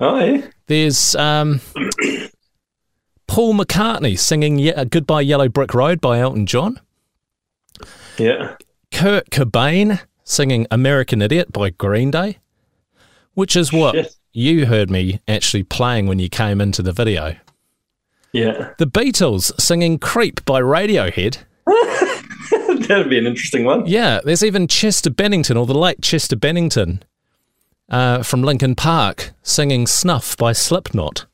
Oh 0.00 0.18
yeah. 0.18 0.46
There's 0.66 1.14
um, 1.14 1.60
Paul 3.26 3.54
McCartney 3.54 4.18
singing 4.18 4.58
Ye- 4.58 4.84
Goodbye 4.86 5.20
Yellow 5.22 5.48
Brick 5.48 5.74
Road 5.74 6.00
by 6.00 6.18
Elton 6.20 6.46
John. 6.46 6.80
Yeah. 8.18 8.56
Kurt 8.90 9.30
Cobain 9.30 10.00
singing 10.24 10.66
American 10.70 11.20
Idiot 11.20 11.52
by 11.52 11.70
Green 11.70 12.10
Day, 12.10 12.38
which 13.34 13.56
is 13.56 13.72
what 13.72 13.94
Shit. 13.94 14.16
you 14.32 14.66
heard 14.66 14.90
me 14.90 15.20
actually 15.28 15.64
playing 15.64 16.06
when 16.06 16.18
you 16.18 16.28
came 16.30 16.60
into 16.62 16.82
the 16.82 16.92
video. 16.92 17.36
Yeah. 18.32 18.72
The 18.78 18.86
Beatles 18.86 19.58
singing 19.60 19.98
Creep 19.98 20.44
by 20.46 20.60
Radiohead. 20.62 21.38
That'd 22.88 23.10
be 23.10 23.18
an 23.18 23.26
interesting 23.26 23.64
one. 23.64 23.86
Yeah, 23.86 24.20
there's 24.24 24.44
even 24.44 24.68
Chester 24.68 25.10
Bennington, 25.10 25.56
or 25.56 25.66
the 25.66 25.74
late 25.74 26.02
Chester 26.02 26.36
Bennington 26.36 27.02
uh, 27.88 28.22
from 28.22 28.42
Linkin 28.42 28.74
Park, 28.74 29.32
singing 29.42 29.86
Snuff 29.86 30.36
by 30.36 30.52
Slipknot. 30.52 31.26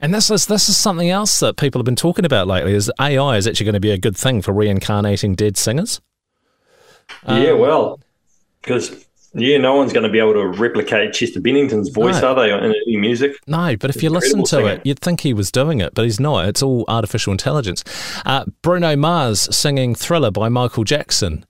And 0.00 0.12
this 0.12 0.30
is 0.30 0.46
this 0.46 0.68
is 0.68 0.76
something 0.76 1.08
else 1.08 1.40
that 1.40 1.56
people 1.56 1.78
have 1.78 1.86
been 1.86 1.96
talking 1.96 2.24
about 2.24 2.46
lately. 2.46 2.74
Is 2.74 2.90
AI 3.00 3.36
is 3.36 3.46
actually 3.46 3.64
going 3.64 3.74
to 3.74 3.80
be 3.80 3.90
a 3.90 3.98
good 3.98 4.16
thing 4.16 4.42
for 4.42 4.52
reincarnating 4.52 5.34
dead 5.34 5.56
singers? 5.56 6.00
yeah. 7.26 7.50
Um, 7.50 7.58
Well, 7.58 8.00
because 8.60 9.06
yeah, 9.34 9.58
no 9.58 9.74
one's 9.74 9.92
going 9.92 10.04
to 10.04 10.08
be 10.08 10.18
able 10.18 10.34
to 10.34 10.46
replicate 10.46 11.12
Chester 11.12 11.40
Bennington's 11.40 11.88
voice, 11.90 12.20
No. 12.20 12.28
are 12.28 12.34
they, 12.34 12.52
in 12.52 12.74
any 12.86 12.96
music? 12.96 13.36
No, 13.46 13.76
but 13.76 13.90
if 13.94 14.02
you 14.02 14.10
listen 14.10 14.40
to 14.40 14.46
singer. 14.46 14.68
it, 14.74 14.86
you'd 14.86 15.00
think 15.00 15.20
he 15.20 15.34
was 15.34 15.50
doing 15.50 15.80
it, 15.80 15.94
but 15.94 16.04
he's 16.04 16.20
not. 16.20 16.46
It's 16.48 16.62
all 16.62 16.84
artificial 16.88 17.32
intelligence. 17.32 17.82
Uh, 18.24 18.44
Bruno 18.62 18.96
Mars 18.96 19.54
singing 19.54 19.94
Thriller 19.94 20.30
by 20.30 20.48
Michael 20.48 20.84
Jackson. 20.84 21.44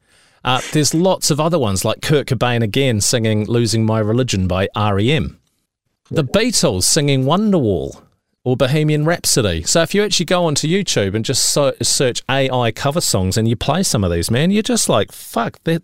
Uh, 0.45 0.61
there's 0.73 0.93
lots 0.95 1.31
of 1.31 1.41
other 1.41 1.59
ones, 1.59 1.85
like 1.85 2.03
Kurt 2.03 2.27
Cobain 2.27 2.63
again 2.63 3.01
singing 3.01 3.45
Losing 3.47 3.85
My 3.87 3.99
Religion 3.99 4.47
by 4.47 4.69
REM. 4.77 5.39
The 6.11 6.25
Beatles 6.25 6.83
singing 6.85 7.25
Wonderwall 7.25 8.03
or 8.45 8.57
Bohemian 8.59 9.07
Rhapsody. 9.07 9.63
So 9.63 9.81
if 9.81 9.95
you 9.95 10.05
actually 10.05 10.27
go 10.27 10.45
onto 10.45 10.69
YouTube 10.69 11.15
and 11.15 11.25
just 11.25 11.47
so- 11.51 11.73
search 11.81 12.23
AI 12.29 12.73
cover 12.73 13.01
songs 13.01 13.39
and 13.39 13.49
you 13.49 13.57
play 13.57 13.83
some 13.83 14.05
of 14.05 14.13
these, 14.13 14.31
man, 14.31 14.51
you're 14.51 14.63
just 14.63 14.89
like, 14.89 15.13
fuck, 15.13 15.59
that. 15.65 15.83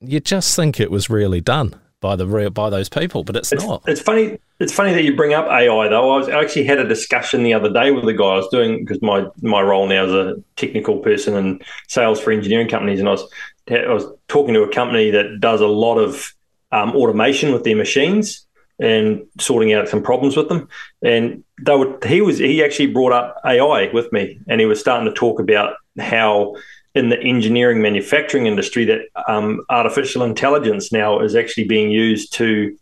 You 0.00 0.20
just 0.20 0.56
think 0.56 0.80
it 0.80 0.90
was 0.90 1.10
really 1.10 1.40
done 1.40 1.74
by 2.00 2.16
the 2.16 2.26
real 2.26 2.48
by 2.50 2.70
those 2.70 2.88
people, 2.88 3.22
but 3.22 3.36
it's 3.36 3.52
It's, 3.52 3.62
not. 3.62 3.82
it's 3.86 4.00
funny. 4.00 4.38
It's 4.58 4.72
funny 4.72 4.92
that 4.94 5.04
you 5.04 5.14
bring 5.14 5.34
up 5.34 5.46
AI 5.46 5.88
though. 5.88 6.10
I 6.14 6.18
was 6.18 6.28
I 6.28 6.40
actually 6.40 6.64
had 6.64 6.78
a 6.78 6.88
discussion 6.88 7.42
the 7.42 7.52
other 7.52 7.70
day 7.70 7.90
with 7.90 8.08
a 8.08 8.14
guy 8.14 8.24
I 8.24 8.36
was 8.36 8.48
doing 8.48 8.80
because 8.84 9.02
my 9.02 9.26
my 9.42 9.60
role 9.60 9.86
now 9.86 10.04
is 10.06 10.12
a 10.12 10.42
technical 10.56 10.98
person 10.98 11.36
and 11.36 11.62
sales 11.88 12.18
for 12.18 12.30
engineering 12.32 12.68
companies, 12.68 13.00
and 13.00 13.08
I 13.08 13.12
was 13.12 13.30
I 13.70 13.92
was 13.92 14.06
talking 14.28 14.54
to 14.54 14.62
a 14.62 14.72
company 14.72 15.10
that 15.10 15.38
does 15.40 15.60
a 15.60 15.66
lot 15.66 15.98
of 15.98 16.32
um, 16.72 16.96
automation 16.96 17.52
with 17.52 17.64
their 17.64 17.76
machines 17.76 18.46
and 18.78 19.22
sorting 19.38 19.74
out 19.74 19.88
some 19.88 20.02
problems 20.02 20.36
with 20.36 20.48
them. 20.48 20.66
And 21.02 21.44
they 21.62 21.76
were 21.76 21.98
he 22.06 22.22
was 22.22 22.38
he 22.38 22.64
actually 22.64 22.86
brought 22.86 23.12
up 23.12 23.36
AI 23.44 23.90
with 23.92 24.10
me, 24.12 24.40
and 24.48 24.60
he 24.60 24.66
was 24.66 24.80
starting 24.80 25.06
to 25.06 25.12
talk 25.12 25.38
about 25.38 25.74
how 25.98 26.54
in 26.94 27.08
the 27.08 27.20
engineering 27.20 27.80
manufacturing 27.80 28.46
industry 28.46 28.84
that 28.84 29.00
um, 29.28 29.60
artificial 29.70 30.22
intelligence 30.22 30.90
now 30.90 31.20
is 31.20 31.34
actually 31.34 31.64
being 31.64 31.90
used 31.90 32.32
to 32.34 32.76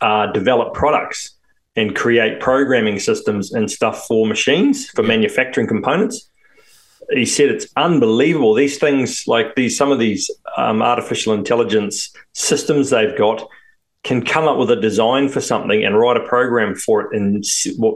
uh, 0.00 0.26
develop 0.28 0.74
products 0.74 1.32
and 1.74 1.94
create 1.94 2.40
programming 2.40 2.98
systems 2.98 3.52
and 3.52 3.70
stuff 3.70 4.06
for 4.06 4.26
machines 4.26 4.88
for 4.90 5.02
manufacturing 5.02 5.66
components. 5.66 6.30
He 7.10 7.26
said 7.26 7.50
it's 7.50 7.66
unbelievable. 7.76 8.54
These 8.54 8.78
things, 8.78 9.24
like 9.26 9.54
these, 9.54 9.76
some 9.76 9.92
of 9.92 9.98
these 9.98 10.30
um, 10.56 10.82
artificial 10.82 11.34
intelligence 11.34 12.12
systems 12.32 12.90
they've 12.90 13.16
got, 13.16 13.46
can 14.02 14.24
come 14.24 14.46
up 14.46 14.56
with 14.56 14.70
a 14.70 14.80
design 14.80 15.28
for 15.28 15.40
something 15.40 15.84
and 15.84 15.98
write 15.98 16.16
a 16.16 16.26
program 16.26 16.76
for 16.76 17.02
it 17.02 17.16
in 17.16 17.42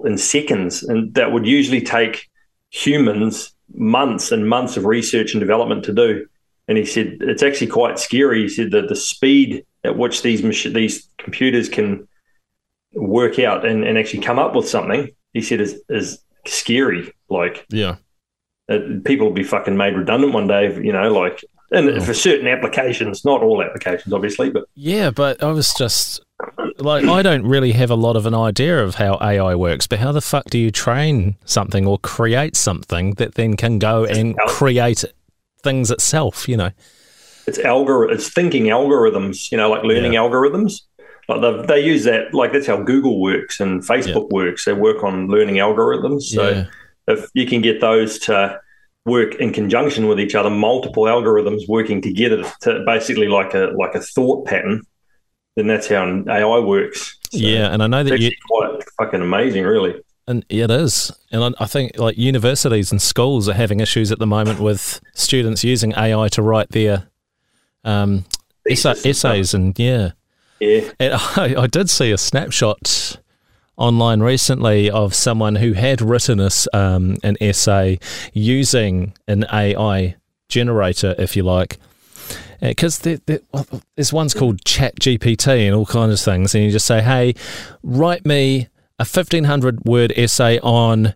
in 0.05 0.19
seconds, 0.19 0.83
and 0.83 1.15
that 1.15 1.31
would 1.31 1.47
usually 1.47 1.81
take 1.81 2.29
humans 2.71 3.53
months 3.75 4.33
and 4.33 4.49
months 4.49 4.77
of 4.77 4.85
research 4.85 5.33
and 5.35 5.41
development 5.41 5.85
to 5.85 5.93
do. 5.93 6.27
And 6.69 6.79
he 6.79 6.85
said 6.85 7.19
it's 7.21 7.43
actually 7.43 7.67
quite 7.69 7.99
scary. 7.99 8.43
He 8.43 8.49
said 8.49 8.71
that 8.73 8.89
the 8.89 8.97
speed 8.97 9.65
at 9.85 9.97
which 9.97 10.23
these 10.23 10.43
machi- 10.43 10.73
these 10.73 11.09
computers 11.19 11.69
can 11.69 12.07
work 12.95 13.39
out 13.39 13.65
and, 13.65 13.85
and 13.85 13.97
actually 13.99 14.21
come 14.23 14.39
up 14.39 14.55
with 14.55 14.69
something, 14.69 15.11
he 15.33 15.41
said 15.43 15.61
is 15.61 15.81
is 15.89 16.23
scary. 16.47 17.13
Like 17.29 17.67
Yeah. 17.71 17.97
people 19.05 19.27
will 19.27 19.35
be 19.35 19.43
fucking 19.45 19.77
made 19.77 19.95
redundant 19.97 20.33
one 20.33 20.47
day. 20.47 20.73
You 20.83 20.93
know, 20.93 21.13
like 21.13 21.43
and 21.73 21.89
Oh. 21.89 22.01
for 22.01 22.15
certain 22.15 22.47
applications, 22.49 23.25
not 23.25 23.43
all 23.43 23.63
applications, 23.63 24.13
obviously, 24.13 24.51
but 24.51 24.65
Yeah, 24.75 25.11
but 25.11 25.43
I 25.43 25.53
was 25.53 25.73
just 25.79 26.21
like, 26.81 27.05
I 27.05 27.23
don't 27.23 27.47
really 27.47 27.73
have 27.73 27.91
a 27.91 27.95
lot 27.95 28.17
of 28.17 28.27
an 28.27 28.35
idea 28.35 28.83
of 28.83 28.97
how 28.97 29.19
AI 29.21 29.55
works, 29.55 29.87
but 29.87 29.99
how 29.99 30.13
the 30.13 30.21
fuck 30.21 30.47
do 30.47 30.59
you 30.59 30.71
train 30.71 31.37
something 31.45 31.87
or 31.87 31.99
create 31.99 32.57
something 32.57 33.15
that 33.15 33.35
then 33.35 33.57
can 33.57 33.79
go 33.79 34.05
and 34.05 34.37
create 34.49 35.05
things 35.63 35.91
itself, 35.91 36.49
you 36.49 36.57
know? 36.57 36.71
it's 37.47 37.59
algor 37.59 38.11
it's 38.13 38.29
thinking 38.33 38.65
algorithms. 38.65 39.51
You 39.51 39.59
know, 39.59 39.71
like 39.71 39.83
learning 39.83 40.13
algorithms. 40.13 40.83
Like 41.29 41.41
they 41.41 41.67
they 41.67 41.85
use 41.85 42.05
that. 42.05 42.33
Like 42.33 42.53
that's 42.53 42.67
how 42.67 42.83
Google 42.83 43.21
works 43.21 43.61
and 43.61 43.83
Facebook 43.83 44.31
works. 44.31 44.65
They 44.65 44.73
work 44.73 45.03
on 45.03 45.29
learning 45.29 45.57
algorithms. 45.57 46.23
So 46.23 46.49
Yeah. 46.49 46.65
if 47.09 47.29
you 47.35 47.47
can 47.47 47.61
get 47.61 47.81
those 47.81 48.19
to 48.21 48.61
work 49.05 49.35
in 49.37 49.53
conjunction 49.53 50.07
with 50.07 50.21
each 50.21 50.35
other, 50.35 50.51
multiple 50.51 51.05
algorithms 51.05 51.67
working 51.69 52.01
together 52.01 52.45
to 52.61 52.85
basically 52.87 53.29
like 53.29 53.55
a 53.55 53.73
like 53.77 53.95
a 53.95 54.01
thought 54.01 54.47
pattern, 54.47 54.83
then 55.57 55.67
that's 55.67 55.89
how 55.89 56.05
an 56.07 56.29
AI 56.29 56.59
works. 56.59 57.19
So 57.31 57.39
yeah, 57.39 57.73
and 57.73 57.83
I 57.83 57.87
know 57.87 58.03
that 58.05 58.21
you, 58.21 58.31
quite 58.49 58.83
fucking 58.99 59.21
amazing, 59.21 59.65
really. 59.65 60.01
and 60.27 60.45
it 60.49 60.71
is. 60.71 61.13
And 61.31 61.43
I, 61.59 61.65
I 61.65 61.67
think 61.67 61.99
like 61.99 62.19
universities 62.19 62.91
and 62.91 63.01
schools 63.01 63.49
are 63.49 63.55
having 63.55 63.81
issues 63.81 64.11
at 64.13 64.19
the 64.19 64.27
moment 64.27 64.61
with 64.61 65.01
students 65.15 65.63
using 65.65 65.93
AI 65.97 66.29
to 66.29 66.43
write 66.43 66.71
their 66.71 67.09
um, 67.85 68.25
essa- 68.69 68.95
Thesis 68.95 69.05
and 69.05 69.11
essays 69.35 69.55
and 69.55 69.79
yeah. 69.79 70.11
Yeah, 70.61 70.91
And 70.99 71.15
I, 71.37 71.63
I 71.63 71.67
did 71.67 71.89
see 71.89 72.11
a 72.13 72.19
snapshot 72.19 73.17
online 73.77 74.21
recently 74.21 74.91
of 74.91 75.15
someone 75.15 75.55
who 75.57 75.73
had 75.73 76.03
written 76.03 76.39
us 76.39 76.69
um, 76.75 77.17
an 77.23 77.37
essay 77.41 77.99
using 78.35 79.15
an 79.27 79.47
AI 79.53 80.17
generator, 80.49 81.15
if 81.17 81.35
you 81.35 81.43
like. 81.45 81.79
Because 82.61 83.05
uh, 83.07 83.17
there, 83.27 83.41
there's 83.97 84.13
one's 84.13 84.35
called 84.35 84.65
Chat 84.65 84.97
GPT 85.01 85.67
and 85.67 85.75
all 85.75 85.87
kinds 85.87 86.13
of 86.13 86.21
things, 86.21 86.55
and 86.55 86.65
you 86.65 86.71
just 86.71 86.87
say, 86.87 87.03
"Hey, 87.03 87.35
write 87.83 88.27
me 88.27 88.69
a 88.99 89.05
1500 89.05 89.85
word 89.85 90.13
essay 90.17 90.59
on 90.61 91.15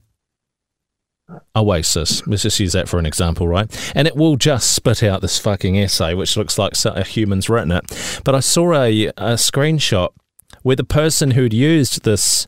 Oasis. 1.57 2.27
Let's 2.27 2.43
just 2.43 2.61
use 2.61 2.73
that 2.73 2.89
for 2.89 2.99
an 2.99 3.07
example, 3.07 3.49
right? 3.49 3.93
And 3.95 4.07
it 4.07 4.17
will 4.17 4.37
just 4.37 4.75
spit 4.75 5.03
out 5.03 5.21
this 5.21 5.39
fucking 5.39 5.79
essay, 5.79 6.15
which 6.15 6.37
looks 6.37 6.59
like 6.59 6.73
a 6.85 7.03
human's 7.03 7.49
written 7.49 7.73
it. 7.73 8.21
But 8.25 8.35
I 8.35 8.41
saw 8.41 8.75
a, 8.75 9.07
a 9.09 9.35
screenshot 9.35 10.11
where 10.63 10.77
the 10.77 10.85
person 10.85 11.33
who'd 11.33 11.53
used 11.53 12.05
this 12.05 12.47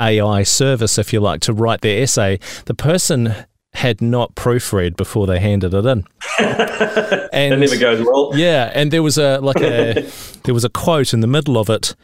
AI 0.00 0.42
service, 0.42 0.98
if 0.98 1.12
you 1.12 1.20
like, 1.20 1.40
to 1.42 1.52
write 1.52 1.80
their 1.80 2.02
essay, 2.02 2.38
the 2.66 2.74
person 2.74 3.34
had 3.76 4.00
not 4.00 4.34
proofread 4.34 4.96
before 4.96 5.26
they 5.26 5.38
handed 5.38 5.74
it 5.74 5.86
in. 5.86 6.06
and 6.38 7.52
that 7.52 7.58
never 7.58 7.76
goes 7.76 8.04
well. 8.04 8.32
Yeah, 8.34 8.70
and 8.74 8.90
there 8.90 9.02
was 9.02 9.18
a 9.18 9.38
like 9.38 9.60
a 9.60 10.10
there 10.44 10.54
was 10.54 10.64
a 10.64 10.70
quote 10.70 11.12
in 11.14 11.20
the 11.20 11.26
middle 11.26 11.58
of 11.58 11.70
it 11.70 11.94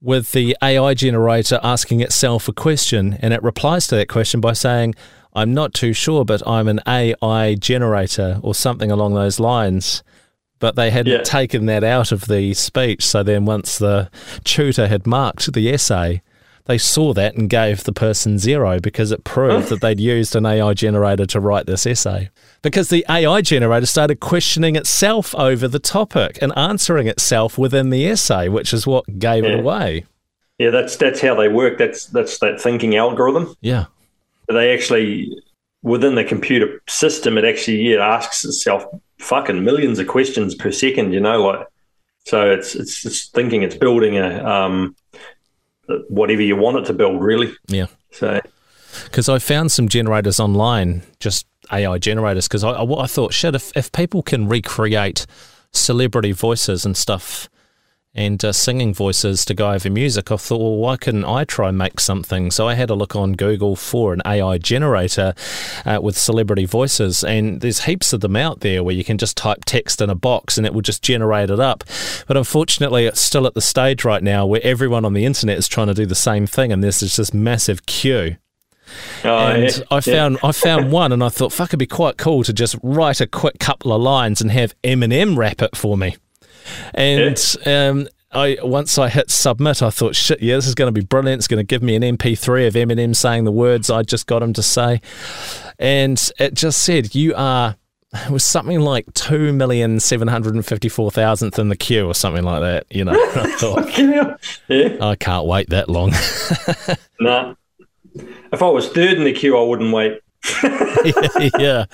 with 0.00 0.32
the 0.32 0.56
AI 0.62 0.94
generator 0.94 1.60
asking 1.62 2.00
itself 2.00 2.48
a 2.48 2.52
question, 2.52 3.18
and 3.20 3.34
it 3.34 3.42
replies 3.42 3.86
to 3.88 3.96
that 3.96 4.08
question 4.08 4.40
by 4.40 4.52
saying, 4.52 4.94
I'm 5.34 5.52
not 5.52 5.74
too 5.74 5.92
sure, 5.92 6.24
but 6.24 6.46
I'm 6.46 6.68
an 6.68 6.80
AI 6.86 7.54
generator 7.54 8.40
or 8.42 8.54
something 8.54 8.90
along 8.90 9.14
those 9.14 9.38
lines. 9.38 10.02
But 10.60 10.74
they 10.74 10.90
hadn't 10.90 11.12
yeah. 11.12 11.22
taken 11.22 11.66
that 11.66 11.84
out 11.84 12.10
of 12.10 12.26
the 12.26 12.52
speech. 12.54 13.06
So 13.06 13.22
then, 13.22 13.44
once 13.44 13.78
the 13.78 14.10
tutor 14.42 14.88
had 14.88 15.06
marked 15.06 15.52
the 15.52 15.72
essay, 15.72 16.20
they 16.68 16.78
saw 16.78 17.12
that 17.14 17.34
and 17.34 17.50
gave 17.50 17.82
the 17.82 17.92
person 17.92 18.38
zero 18.38 18.78
because 18.78 19.10
it 19.10 19.24
proved 19.24 19.68
that 19.70 19.80
they'd 19.80 19.98
used 20.16 20.36
an 20.36 20.46
AI 20.46 20.72
generator 20.74 21.26
to 21.26 21.40
write 21.40 21.66
this 21.66 21.84
essay. 21.86 22.30
Because 22.62 22.88
the 22.88 23.04
AI 23.10 23.40
generator 23.40 23.86
started 23.86 24.20
questioning 24.20 24.76
itself 24.76 25.34
over 25.34 25.66
the 25.66 25.80
topic 25.80 26.38
and 26.40 26.56
answering 26.56 27.08
itself 27.08 27.58
within 27.58 27.90
the 27.90 28.06
essay, 28.06 28.48
which 28.48 28.72
is 28.72 28.86
what 28.86 29.18
gave 29.18 29.42
yeah. 29.42 29.50
it 29.50 29.60
away. 29.60 30.04
Yeah, 30.58 30.70
that's 30.70 30.96
that's 30.96 31.20
how 31.20 31.34
they 31.34 31.48
work. 31.48 31.78
That's 31.78 32.06
that's 32.06 32.38
that 32.38 32.60
thinking 32.60 32.94
algorithm. 32.96 33.54
Yeah 33.60 33.86
they 34.48 34.74
actually 34.74 35.42
within 35.82 36.16
the 36.16 36.24
computer 36.24 36.82
system, 36.88 37.38
it 37.38 37.44
actually 37.44 37.92
yeah, 37.92 38.04
asks 38.04 38.44
itself 38.44 38.84
fucking 39.18 39.64
millions 39.64 39.98
of 39.98 40.08
questions 40.08 40.54
per 40.54 40.72
second. 40.72 41.12
You 41.12 41.20
know, 41.20 41.46
like 41.46 41.66
so 42.24 42.50
it's 42.50 42.74
it's, 42.74 43.04
it's 43.04 43.28
thinking 43.28 43.62
it's 43.62 43.76
building 43.76 44.18
a 44.18 44.44
um, 44.44 44.96
whatever 46.08 46.42
you 46.42 46.56
want 46.56 46.78
it 46.78 46.86
to 46.86 46.92
build, 46.92 47.22
really. 47.22 47.52
Yeah. 47.68 47.86
So 48.10 48.40
because 49.04 49.28
I 49.28 49.38
found 49.38 49.72
some 49.72 49.88
generators 49.88 50.40
online, 50.40 51.02
just 51.20 51.46
AI 51.72 51.98
generators, 51.98 52.48
because 52.48 52.64
I, 52.64 52.70
I, 52.70 53.02
I 53.02 53.06
thought, 53.06 53.32
shit, 53.32 53.54
if 53.54 53.76
if 53.76 53.92
people 53.92 54.22
can 54.22 54.48
recreate 54.48 55.26
celebrity 55.72 56.32
voices 56.32 56.84
and 56.84 56.96
stuff 56.96 57.48
and 58.18 58.44
uh, 58.44 58.52
singing 58.52 58.92
voices 58.92 59.44
to 59.44 59.54
go 59.54 59.70
over 59.70 59.88
music, 59.88 60.32
I 60.32 60.36
thought, 60.36 60.58
well, 60.58 60.74
why 60.74 60.96
couldn't 60.96 61.24
I 61.24 61.44
try 61.44 61.68
and 61.68 61.78
make 61.78 62.00
something? 62.00 62.50
So 62.50 62.66
I 62.66 62.74
had 62.74 62.90
a 62.90 62.94
look 62.94 63.14
on 63.14 63.34
Google 63.34 63.76
for 63.76 64.12
an 64.12 64.20
AI 64.26 64.58
generator 64.58 65.34
uh, 65.86 66.00
with 66.02 66.18
celebrity 66.18 66.64
voices, 66.64 67.22
and 67.22 67.60
there's 67.60 67.84
heaps 67.84 68.12
of 68.12 68.20
them 68.20 68.34
out 68.34 68.58
there 68.58 68.82
where 68.82 68.94
you 68.94 69.04
can 69.04 69.18
just 69.18 69.36
type 69.36 69.64
text 69.64 70.00
in 70.00 70.10
a 70.10 70.16
box 70.16 70.58
and 70.58 70.66
it 70.66 70.74
will 70.74 70.82
just 70.82 71.00
generate 71.00 71.48
it 71.48 71.60
up. 71.60 71.84
But 72.26 72.36
unfortunately, 72.36 73.06
it's 73.06 73.20
still 73.20 73.46
at 73.46 73.54
the 73.54 73.60
stage 73.60 74.04
right 74.04 74.22
now 74.22 74.44
where 74.44 74.60
everyone 74.64 75.04
on 75.04 75.14
the 75.14 75.24
internet 75.24 75.56
is 75.56 75.68
trying 75.68 75.86
to 75.86 75.94
do 75.94 76.04
the 76.04 76.16
same 76.16 76.44
thing, 76.44 76.72
and 76.72 76.82
there's 76.82 76.98
just 76.98 77.18
this 77.18 77.32
massive 77.32 77.86
queue. 77.86 78.36
Oh, 79.22 79.46
and 79.46 79.62
yeah. 79.62 79.84
I 79.92 80.00
found 80.00 80.38
I 80.42 80.50
found 80.50 80.90
one, 81.00 81.12
and 81.12 81.22
I 81.22 81.28
thought, 81.28 81.52
fuck, 81.52 81.68
it'd 81.68 81.78
be 81.78 81.86
quite 81.86 82.16
cool 82.16 82.42
to 82.42 82.52
just 82.52 82.74
write 82.82 83.20
a 83.20 83.28
quick 83.28 83.60
couple 83.60 83.92
of 83.92 84.02
lines 84.02 84.40
and 84.40 84.50
have 84.50 84.74
Eminem 84.82 85.36
rap 85.36 85.62
it 85.62 85.76
for 85.76 85.96
me. 85.96 86.16
And 86.94 87.56
yeah. 87.66 87.88
um, 87.88 88.08
I 88.32 88.58
once 88.62 88.98
I 88.98 89.08
hit 89.08 89.30
submit, 89.30 89.82
I 89.82 89.90
thought, 89.90 90.14
shit, 90.14 90.42
yeah, 90.42 90.56
this 90.56 90.66
is 90.66 90.74
going 90.74 90.92
to 90.92 91.00
be 91.00 91.04
brilliant. 91.04 91.40
It's 91.40 91.48
going 91.48 91.58
to 91.58 91.64
give 91.64 91.82
me 91.82 91.94
an 91.94 92.02
MP3 92.02 92.66
of 92.66 92.74
Eminem 92.74 93.16
saying 93.16 93.44
the 93.44 93.52
words 93.52 93.90
I 93.90 94.02
just 94.02 94.26
got 94.26 94.42
him 94.42 94.52
to 94.54 94.62
say, 94.62 95.00
and 95.78 96.20
it 96.38 96.54
just 96.54 96.82
said, 96.82 97.14
"You 97.14 97.34
are." 97.34 97.76
It 98.10 98.30
was 98.30 98.42
something 98.42 98.80
like 98.80 99.04
two 99.12 99.52
million 99.52 100.00
seven 100.00 100.28
hundred 100.28 100.54
and 100.54 100.64
fifty-four 100.64 101.10
thousandth 101.10 101.58
in 101.58 101.68
the 101.68 101.76
queue, 101.76 102.06
or 102.06 102.14
something 102.14 102.42
like 102.42 102.62
that. 102.62 102.86
You 102.90 103.04
know, 103.04 103.12
I 103.12 103.52
thought, 103.58 103.98
yeah. 104.68 104.96
I 105.06 105.14
can't 105.14 105.46
wait 105.46 105.68
that 105.68 105.90
long. 105.90 106.12
nah, 107.20 107.54
if 108.14 108.62
I 108.62 108.68
was 108.68 108.88
third 108.88 109.18
in 109.18 109.24
the 109.24 109.32
queue, 109.34 109.58
I 109.58 109.62
wouldn't 109.62 109.92
wait. 109.92 110.22
yeah. 111.58 111.84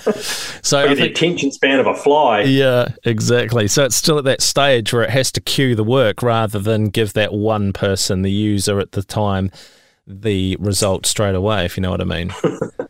So 0.62 0.94
the 0.94 1.10
attention 1.10 1.50
span 1.50 1.80
of 1.80 1.86
a 1.86 1.94
fly. 1.94 2.42
Yeah, 2.42 2.88
exactly. 3.04 3.68
So 3.68 3.84
it's 3.84 3.96
still 3.96 4.18
at 4.18 4.24
that 4.24 4.42
stage 4.42 4.92
where 4.92 5.02
it 5.02 5.10
has 5.10 5.32
to 5.32 5.40
cue 5.40 5.74
the 5.74 5.84
work 5.84 6.22
rather 6.22 6.58
than 6.58 6.88
give 6.88 7.14
that 7.14 7.32
one 7.32 7.72
person, 7.72 8.22
the 8.22 8.30
user 8.30 8.80
at 8.80 8.92
the 8.92 9.02
time, 9.02 9.50
the 10.06 10.56
result 10.60 11.06
straight 11.06 11.34
away, 11.34 11.64
if 11.64 11.76
you 11.76 11.80
know 11.80 11.90
what 11.90 12.00
I 12.00 12.04
mean. 12.04 12.34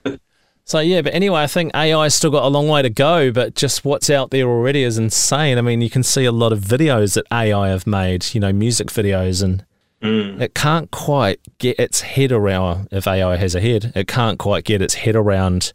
so 0.64 0.80
yeah, 0.80 1.02
but 1.02 1.14
anyway, 1.14 1.42
I 1.42 1.46
think 1.46 1.74
AI 1.74 2.08
still 2.08 2.30
got 2.30 2.44
a 2.44 2.48
long 2.48 2.68
way 2.68 2.82
to 2.82 2.90
go, 2.90 3.30
but 3.30 3.54
just 3.54 3.84
what's 3.84 4.10
out 4.10 4.30
there 4.30 4.48
already 4.48 4.82
is 4.82 4.98
insane. 4.98 5.56
I 5.56 5.60
mean, 5.60 5.80
you 5.80 5.90
can 5.90 6.02
see 6.02 6.24
a 6.24 6.32
lot 6.32 6.52
of 6.52 6.60
videos 6.60 7.14
that 7.14 7.26
AI 7.32 7.68
have 7.68 7.86
made, 7.86 8.34
you 8.34 8.40
know, 8.40 8.52
music 8.52 8.88
videos 8.88 9.42
and 9.42 9.64
Mm. 10.04 10.38
It 10.40 10.54
can't 10.54 10.90
quite 10.90 11.40
get 11.58 11.80
its 11.80 12.02
head 12.02 12.30
around, 12.30 12.88
if 12.92 13.06
AI 13.06 13.36
has 13.36 13.54
a 13.54 13.60
head, 13.60 13.90
it 13.96 14.06
can't 14.06 14.38
quite 14.38 14.64
get 14.64 14.82
its 14.82 14.94
head 14.94 15.16
around 15.16 15.72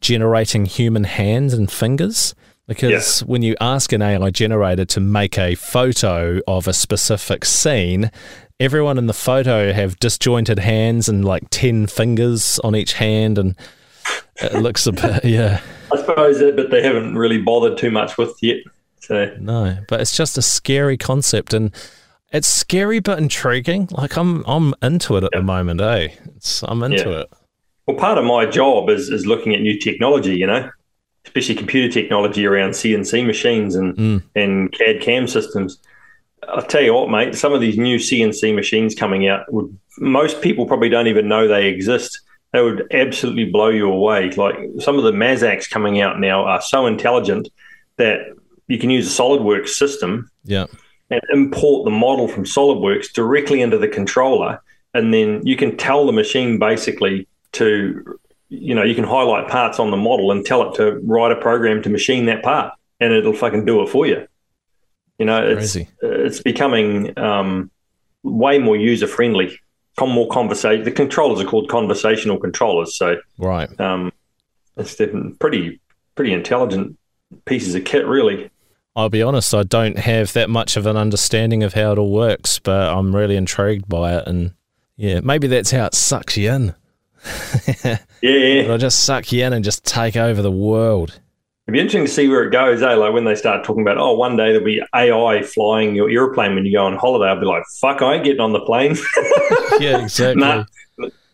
generating 0.00 0.66
human 0.66 1.04
hands 1.04 1.52
and 1.52 1.70
fingers. 1.70 2.34
Because 2.68 3.20
yeah. 3.20 3.26
when 3.26 3.42
you 3.42 3.56
ask 3.60 3.92
an 3.92 4.00
AI 4.00 4.30
generator 4.30 4.84
to 4.84 5.00
make 5.00 5.36
a 5.36 5.56
photo 5.56 6.40
of 6.46 6.68
a 6.68 6.72
specific 6.72 7.44
scene, 7.44 8.12
everyone 8.60 8.98
in 8.98 9.06
the 9.06 9.12
photo 9.12 9.72
have 9.72 9.98
disjointed 9.98 10.60
hands 10.60 11.08
and 11.08 11.24
like 11.24 11.50
10 11.50 11.88
fingers 11.88 12.60
on 12.60 12.76
each 12.76 12.92
hand. 12.94 13.36
And 13.36 13.56
it 14.36 14.54
looks 14.54 14.86
a 14.86 14.92
bit, 14.92 15.24
yeah. 15.24 15.60
I 15.92 15.96
suppose 15.96 16.38
that, 16.38 16.54
but 16.54 16.70
they 16.70 16.82
haven't 16.82 17.16
really 17.16 17.38
bothered 17.38 17.78
too 17.78 17.90
much 17.90 18.16
with 18.16 18.40
yet. 18.40 18.58
So 19.00 19.34
No, 19.40 19.78
but 19.88 20.00
it's 20.00 20.16
just 20.16 20.38
a 20.38 20.42
scary 20.42 20.96
concept. 20.96 21.52
And 21.52 21.74
it's 22.32 22.48
scary 22.48 23.00
but 23.00 23.18
intriguing. 23.18 23.88
Like 23.90 24.16
I'm 24.16 24.42
I'm 24.46 24.74
into 24.82 25.16
it 25.16 25.24
at 25.24 25.30
the 25.32 25.42
moment, 25.42 25.80
eh? 25.80 26.08
It's, 26.36 26.62
I'm 26.62 26.82
into 26.82 27.10
yeah. 27.10 27.20
it. 27.20 27.32
Well, 27.86 27.96
part 27.96 28.18
of 28.18 28.24
my 28.24 28.46
job 28.46 28.88
is 28.88 29.10
is 29.10 29.26
looking 29.26 29.54
at 29.54 29.60
new 29.60 29.78
technology, 29.78 30.36
you 30.36 30.46
know, 30.46 30.70
especially 31.26 31.54
computer 31.54 31.92
technology 31.92 32.46
around 32.46 32.70
CNC 32.70 33.26
machines 33.26 33.74
and 33.74 33.96
mm. 33.96 34.22
and 34.34 34.72
CAD 34.72 35.02
CAM 35.02 35.28
systems. 35.28 35.78
I'll 36.48 36.62
tell 36.62 36.82
you 36.82 36.94
what, 36.94 37.08
mate, 37.08 37.36
some 37.36 37.52
of 37.52 37.60
these 37.60 37.78
new 37.78 37.98
CNC 37.98 38.54
machines 38.54 38.94
coming 38.94 39.28
out 39.28 39.52
would 39.52 39.78
most 39.98 40.42
people 40.42 40.66
probably 40.66 40.88
don't 40.88 41.06
even 41.06 41.28
know 41.28 41.46
they 41.46 41.68
exist. 41.68 42.20
They 42.52 42.62
would 42.62 42.92
absolutely 42.92 43.44
blow 43.44 43.68
you 43.68 43.90
away. 43.90 44.30
Like 44.30 44.56
some 44.80 44.98
of 44.98 45.04
the 45.04 45.12
Mazaks 45.12 45.70
coming 45.70 46.00
out 46.00 46.18
now 46.18 46.44
are 46.44 46.60
so 46.60 46.86
intelligent 46.86 47.48
that 47.96 48.20
you 48.66 48.78
can 48.78 48.90
use 48.90 49.06
a 49.06 49.22
SolidWorks 49.22 49.68
system. 49.68 50.30
Yeah 50.44 50.66
and 51.12 51.20
import 51.30 51.84
the 51.84 51.90
model 51.90 52.26
from 52.26 52.44
SolidWorks 52.44 53.12
directly 53.12 53.60
into 53.60 53.76
the 53.76 53.88
controller. 53.88 54.60
And 54.94 55.12
then 55.12 55.46
you 55.46 55.56
can 55.56 55.76
tell 55.76 56.06
the 56.06 56.12
machine 56.12 56.58
basically 56.58 57.28
to, 57.52 58.18
you 58.48 58.74
know, 58.74 58.82
you 58.82 58.94
can 58.94 59.04
highlight 59.04 59.48
parts 59.48 59.78
on 59.78 59.90
the 59.90 59.96
model 59.96 60.32
and 60.32 60.44
tell 60.44 60.68
it 60.68 60.74
to 60.76 60.98
write 61.04 61.32
a 61.32 61.36
program 61.36 61.82
to 61.82 61.90
machine 61.90 62.26
that 62.26 62.42
part 62.42 62.72
and 62.98 63.12
it'll 63.12 63.34
fucking 63.34 63.66
do 63.66 63.82
it 63.82 63.90
for 63.90 64.06
you. 64.06 64.26
You 65.18 65.26
know, 65.26 65.46
it's, 65.46 65.76
it's 66.00 66.40
becoming 66.40 67.16
um, 67.18 67.70
way 68.22 68.58
more 68.58 68.76
user 68.76 69.06
friendly, 69.06 69.60
more 70.00 70.28
conversation. 70.28 70.84
The 70.84 70.90
controllers 70.90 71.40
are 71.40 71.48
called 71.48 71.68
conversational 71.68 72.38
controllers. 72.38 72.96
So, 72.96 73.18
right. 73.38 73.68
Um, 73.78 74.12
it's 74.78 74.96
pretty, 75.38 75.78
pretty 76.14 76.32
intelligent 76.32 76.96
pieces 77.44 77.74
of 77.74 77.84
kit, 77.84 78.06
really. 78.06 78.50
I'll 78.94 79.08
be 79.08 79.22
honest, 79.22 79.54
I 79.54 79.62
don't 79.62 79.98
have 79.98 80.32
that 80.34 80.50
much 80.50 80.76
of 80.76 80.86
an 80.86 80.96
understanding 80.96 81.62
of 81.62 81.74
how 81.74 81.92
it 81.92 81.98
all 81.98 82.12
works, 82.12 82.58
but 82.58 82.92
I'm 82.92 83.14
really 83.16 83.36
intrigued 83.36 83.88
by 83.88 84.14
it. 84.16 84.26
And 84.26 84.52
yeah, 84.96 85.20
maybe 85.20 85.46
that's 85.46 85.70
how 85.70 85.86
it 85.86 85.94
sucks 85.94 86.36
you 86.36 86.52
in. 86.52 86.74
yeah, 87.84 87.98
yeah. 88.20 88.30
It'll 88.62 88.78
just 88.78 89.04
suck 89.04 89.32
you 89.32 89.44
in 89.44 89.52
and 89.52 89.64
just 89.64 89.84
take 89.84 90.16
over 90.16 90.42
the 90.42 90.50
world. 90.50 91.20
It'd 91.66 91.74
be 91.74 91.78
interesting 91.78 92.04
to 92.04 92.10
see 92.10 92.28
where 92.28 92.42
it 92.42 92.50
goes, 92.50 92.82
eh? 92.82 92.94
Like 92.94 93.14
when 93.14 93.24
they 93.24 93.36
start 93.36 93.64
talking 93.64 93.82
about, 93.82 93.96
oh, 93.96 94.14
one 94.14 94.36
day 94.36 94.50
there'll 94.50 94.64
be 94.64 94.82
AI 94.94 95.42
flying 95.42 95.94
your 95.94 96.10
airplane 96.10 96.54
when 96.54 96.66
you 96.66 96.72
go 96.72 96.84
on 96.84 96.96
holiday. 96.96 97.30
I'll 97.30 97.40
be 97.40 97.46
like, 97.46 97.62
fuck, 97.80 98.02
I 98.02 98.14
ain't 98.14 98.24
getting 98.24 98.40
on 98.40 98.52
the 98.52 98.60
plane. 98.60 98.96
yeah, 99.80 100.02
exactly. 100.02 100.42
nah, 100.42 100.64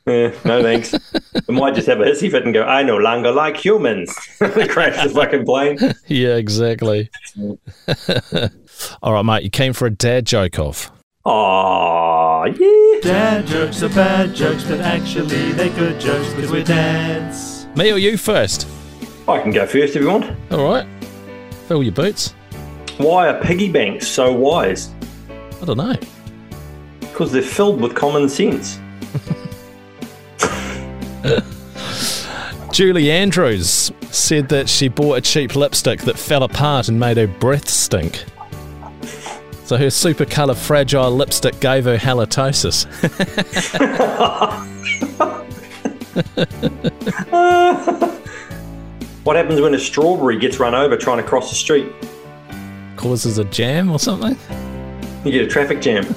yeah, 0.09 0.33
no 0.44 0.62
thanks. 0.62 0.94
I 0.94 1.53
might 1.53 1.75
just 1.75 1.87
have 1.87 2.01
a 2.01 2.05
hissy 2.05 2.31
fit 2.31 2.44
and 2.44 2.55
go, 2.55 2.62
I 2.62 2.83
no 2.83 2.97
longer 2.97 3.31
like 3.31 3.57
humans. 3.57 4.12
Crash 4.38 5.03
the 5.03 5.11
fucking 5.14 5.44
plane. 5.44 5.79
Yeah, 6.07 6.37
exactly. 6.37 7.11
All 9.03 9.12
right, 9.12 9.25
mate, 9.25 9.42
you 9.42 9.51
came 9.51 9.73
for 9.73 9.87
a 9.87 9.90
dad 9.90 10.25
joke 10.27 10.59
off. 10.59 10.90
Aw, 11.25 12.44
yeah. 12.47 13.01
Dad 13.03 13.47
jokes 13.47 13.83
are 13.83 13.90
bad 13.90 14.35
jokes, 14.35 14.64
but 14.64 14.81
actually 14.81 15.53
they're 15.53 15.75
good 15.75 16.01
jokes 16.01 16.33
because 16.33 16.51
we're 16.51 16.64
dads. 16.64 17.66
Me 17.77 17.92
or 17.92 17.99
you 17.99 18.16
first? 18.16 18.66
I 19.29 19.40
can 19.42 19.51
go 19.51 19.66
first 19.66 19.94
if 19.94 20.03
you 20.03 20.09
want. 20.09 20.35
All 20.51 20.64
right. 20.64 20.87
Fill 21.66 21.83
your 21.83 21.92
boots. 21.92 22.35
Why 22.97 23.29
are 23.29 23.40
piggy 23.42 23.71
banks 23.71 24.09
so 24.09 24.33
wise? 24.33 24.94
I 25.61 25.64
don't 25.66 25.77
know. 25.77 25.97
Because 27.01 27.31
they're 27.33 27.42
filled 27.42 27.81
with 27.81 27.94
common 27.94 28.29
sense. 28.29 28.81
Julie 32.72 33.11
Andrews 33.11 33.90
said 34.11 34.48
that 34.50 34.68
she 34.68 34.88
bought 34.88 35.14
a 35.14 35.20
cheap 35.20 35.57
lipstick 35.57 36.02
that 36.02 36.18
fell 36.18 36.42
apart 36.42 36.88
and 36.88 36.98
made 36.98 37.16
her 37.16 37.26
breath 37.26 37.68
stink. 37.68 38.24
So 39.64 39.76
her 39.76 39.90
super 39.90 40.24
colour 40.24 40.54
fragile 40.54 41.11
lipstick 41.11 41.61
gave 41.61 41.85
her 41.85 41.96
halitosis. 41.96 42.87
What 49.28 49.37
happens 49.37 49.61
when 49.61 49.74
a 49.74 49.78
strawberry 49.78 50.38
gets 50.38 50.59
run 50.59 50.74
over 50.74 50.96
trying 50.96 51.18
to 51.18 51.22
cross 51.22 51.50
the 51.50 51.54
street? 51.54 51.92
Causes 52.96 53.37
a 53.37 53.44
jam 53.44 53.90
or 53.90 53.98
something? 53.98 54.38
You 55.22 55.33
get 55.33 55.42
a 55.42 55.46
traffic 55.46 55.83
jam. 55.83 56.07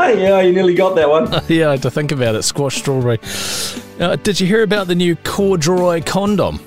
yeah, 0.00 0.40
you 0.40 0.52
nearly 0.52 0.74
got 0.74 0.96
that 0.96 1.08
one. 1.08 1.30
yeah, 1.48 1.68
I 1.68 1.72
had 1.72 1.82
to 1.82 1.92
think 1.92 2.10
about 2.10 2.34
it. 2.34 2.42
Squash 2.42 2.78
strawberry. 2.78 3.20
Uh, 4.02 4.16
did 4.16 4.40
you 4.40 4.48
hear 4.48 4.64
about 4.64 4.88
the 4.88 4.96
new 4.96 5.14
corduroy 5.14 6.02
condom? 6.02 6.58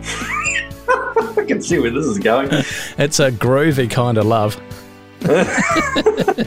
I 0.88 1.44
can 1.44 1.60
see 1.60 1.80
where 1.80 1.90
this 1.90 2.06
is 2.06 2.20
going. 2.20 2.48
It's 2.98 3.18
a 3.18 3.32
groovy 3.32 3.90
kind 3.90 4.16
of 4.16 4.26
love. 4.26 4.56
A 5.22 5.44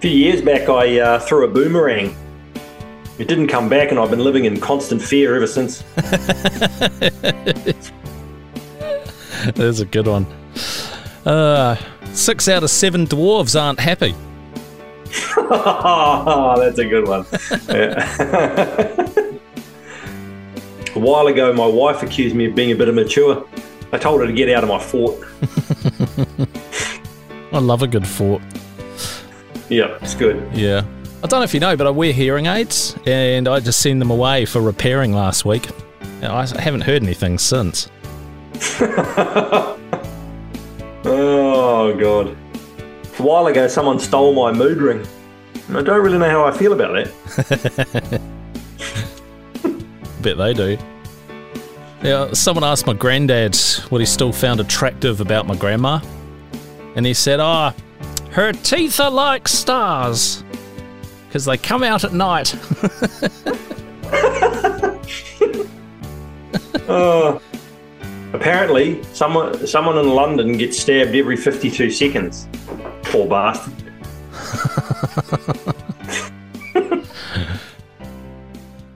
few 0.00 0.10
years 0.10 0.42
back, 0.42 0.68
I 0.68 0.98
uh, 0.98 1.20
threw 1.20 1.44
a 1.44 1.48
boomerang. 1.48 2.16
It 3.20 3.28
didn't 3.28 3.46
come 3.46 3.68
back, 3.68 3.90
and 3.90 4.00
I've 4.00 4.10
been 4.10 4.24
living 4.24 4.46
in 4.46 4.58
constant 4.58 5.00
fear 5.00 5.36
ever 5.36 5.46
since. 5.46 5.84
There's 9.54 9.78
a 9.78 9.86
good 9.86 10.08
one. 10.08 10.26
Uh, 11.24 11.76
six 12.14 12.48
out 12.48 12.64
of 12.64 12.70
seven 12.70 13.06
dwarves 13.06 13.60
aren't 13.60 13.78
happy. 13.78 14.16
That's 15.36 16.78
a 16.78 16.84
good 16.84 17.06
one. 17.06 17.26
A 20.94 20.98
while 20.98 21.26
ago, 21.26 21.52
my 21.52 21.66
wife 21.66 22.02
accused 22.02 22.36
me 22.36 22.46
of 22.46 22.54
being 22.54 22.70
a 22.70 22.74
bit 22.74 22.88
immature. 22.88 23.46
I 23.92 23.98
told 23.98 24.20
her 24.20 24.26
to 24.26 24.32
get 24.32 24.50
out 24.50 24.62
of 24.62 24.68
my 24.68 24.78
fort. 24.78 25.18
I 27.52 27.58
love 27.58 27.82
a 27.82 27.86
good 27.86 28.06
fort. 28.06 28.42
Yeah, 29.70 29.96
it's 30.02 30.14
good. 30.14 30.46
Yeah. 30.54 30.84
I 31.22 31.26
don't 31.28 31.40
know 31.40 31.44
if 31.44 31.54
you 31.54 31.60
know, 31.60 31.76
but 31.76 31.86
I 31.86 31.90
wear 31.90 32.12
hearing 32.12 32.46
aids 32.46 32.96
and 33.06 33.48
I 33.48 33.60
just 33.60 33.80
sent 33.80 34.00
them 34.00 34.10
away 34.10 34.44
for 34.44 34.60
repairing 34.60 35.12
last 35.12 35.44
week. 35.44 35.68
I 36.22 36.46
haven't 36.58 36.82
heard 36.82 37.02
anything 37.02 37.38
since. 37.38 37.88
Oh, 41.04 41.96
God. 41.98 42.36
A 43.18 43.22
while 43.22 43.46
ago, 43.46 43.68
someone 43.68 43.98
stole 43.98 44.34
my 44.34 44.52
mood 44.52 44.78
ring. 44.78 45.06
And 45.68 45.78
I 45.78 45.82
don't 45.82 46.02
really 46.02 46.18
know 46.18 46.30
how 46.30 46.44
I 46.44 46.50
feel 46.50 46.72
about 46.72 46.92
that. 46.94 48.20
Bet 50.22 50.38
they 50.38 50.54
do. 50.54 50.78
Now, 52.02 52.32
someone 52.32 52.64
asked 52.64 52.86
my 52.86 52.94
granddad 52.94 53.56
what 53.90 54.00
he 54.00 54.06
still 54.06 54.32
found 54.32 54.60
attractive 54.60 55.20
about 55.20 55.46
my 55.46 55.56
grandma. 55.56 56.00
And 56.96 57.06
he 57.06 57.14
said, 57.14 57.38
Oh, 57.40 57.72
her 58.30 58.52
teeth 58.52 58.98
are 58.98 59.10
like 59.10 59.46
stars. 59.46 60.42
Because 61.28 61.44
they 61.44 61.56
come 61.56 61.82
out 61.82 62.04
at 62.04 62.12
night. 62.12 62.54
Uh, 66.88 67.38
apparently, 68.34 69.02
someone 69.14 69.66
someone 69.66 69.96
in 69.98 70.08
London 70.08 70.58
gets 70.58 70.78
stabbed 70.78 71.14
every 71.14 71.36
52 71.36 71.90
seconds. 71.90 72.48
Poor 73.12 73.28
bastard. 73.28 73.74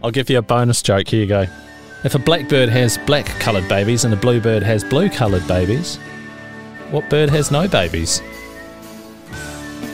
I'll 0.03 0.11
give 0.11 0.31
you 0.31 0.39
a 0.39 0.43
bonus 0.43 0.81
joke. 0.81 1.09
Here 1.09 1.21
you 1.21 1.27
go. 1.27 1.45
If 2.03 2.15
a 2.15 2.19
blackbird 2.19 2.71
has 2.71 2.97
black 2.97 3.27
coloured 3.41 3.69
babies 3.69 4.07
and 4.07 4.15
a 4.15 4.17
bluebird 4.17 4.63
has 4.63 4.85
blue 4.85 5.11
coloured 5.11 5.47
babies, 5.47 5.97
what 6.91 7.11
bird 7.11 7.29
has 7.29 7.51
no 7.51 7.69
babies? 7.69 8.23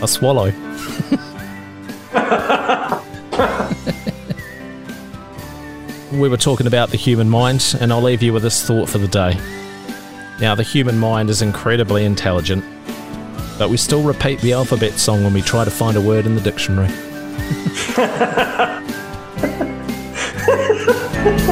A 0.02 0.06
swallow. 0.06 0.52
we 6.12 6.28
were 6.28 6.36
talking 6.36 6.68
about 6.68 6.90
the 6.90 6.96
human 6.96 7.28
mind, 7.28 7.74
and 7.80 7.92
I'll 7.92 8.00
leave 8.00 8.22
you 8.22 8.32
with 8.32 8.44
this 8.44 8.64
thought 8.64 8.88
for 8.88 8.98
the 8.98 9.08
day. 9.08 9.36
Now, 10.40 10.54
the 10.54 10.62
human 10.62 10.96
mind 10.96 11.28
is 11.28 11.42
incredibly 11.42 12.04
intelligent, 12.04 12.64
but 13.62 13.70
we 13.70 13.76
still 13.76 14.02
repeat 14.02 14.40
the 14.40 14.52
alphabet 14.52 14.98
song 14.98 15.22
when 15.22 15.32
we 15.32 15.40
try 15.40 15.64
to 15.64 15.70
find 15.70 15.96
a 15.96 16.00
word 16.00 16.26
in 16.26 16.34
the 16.34 16.40
dictionary. 16.40 16.88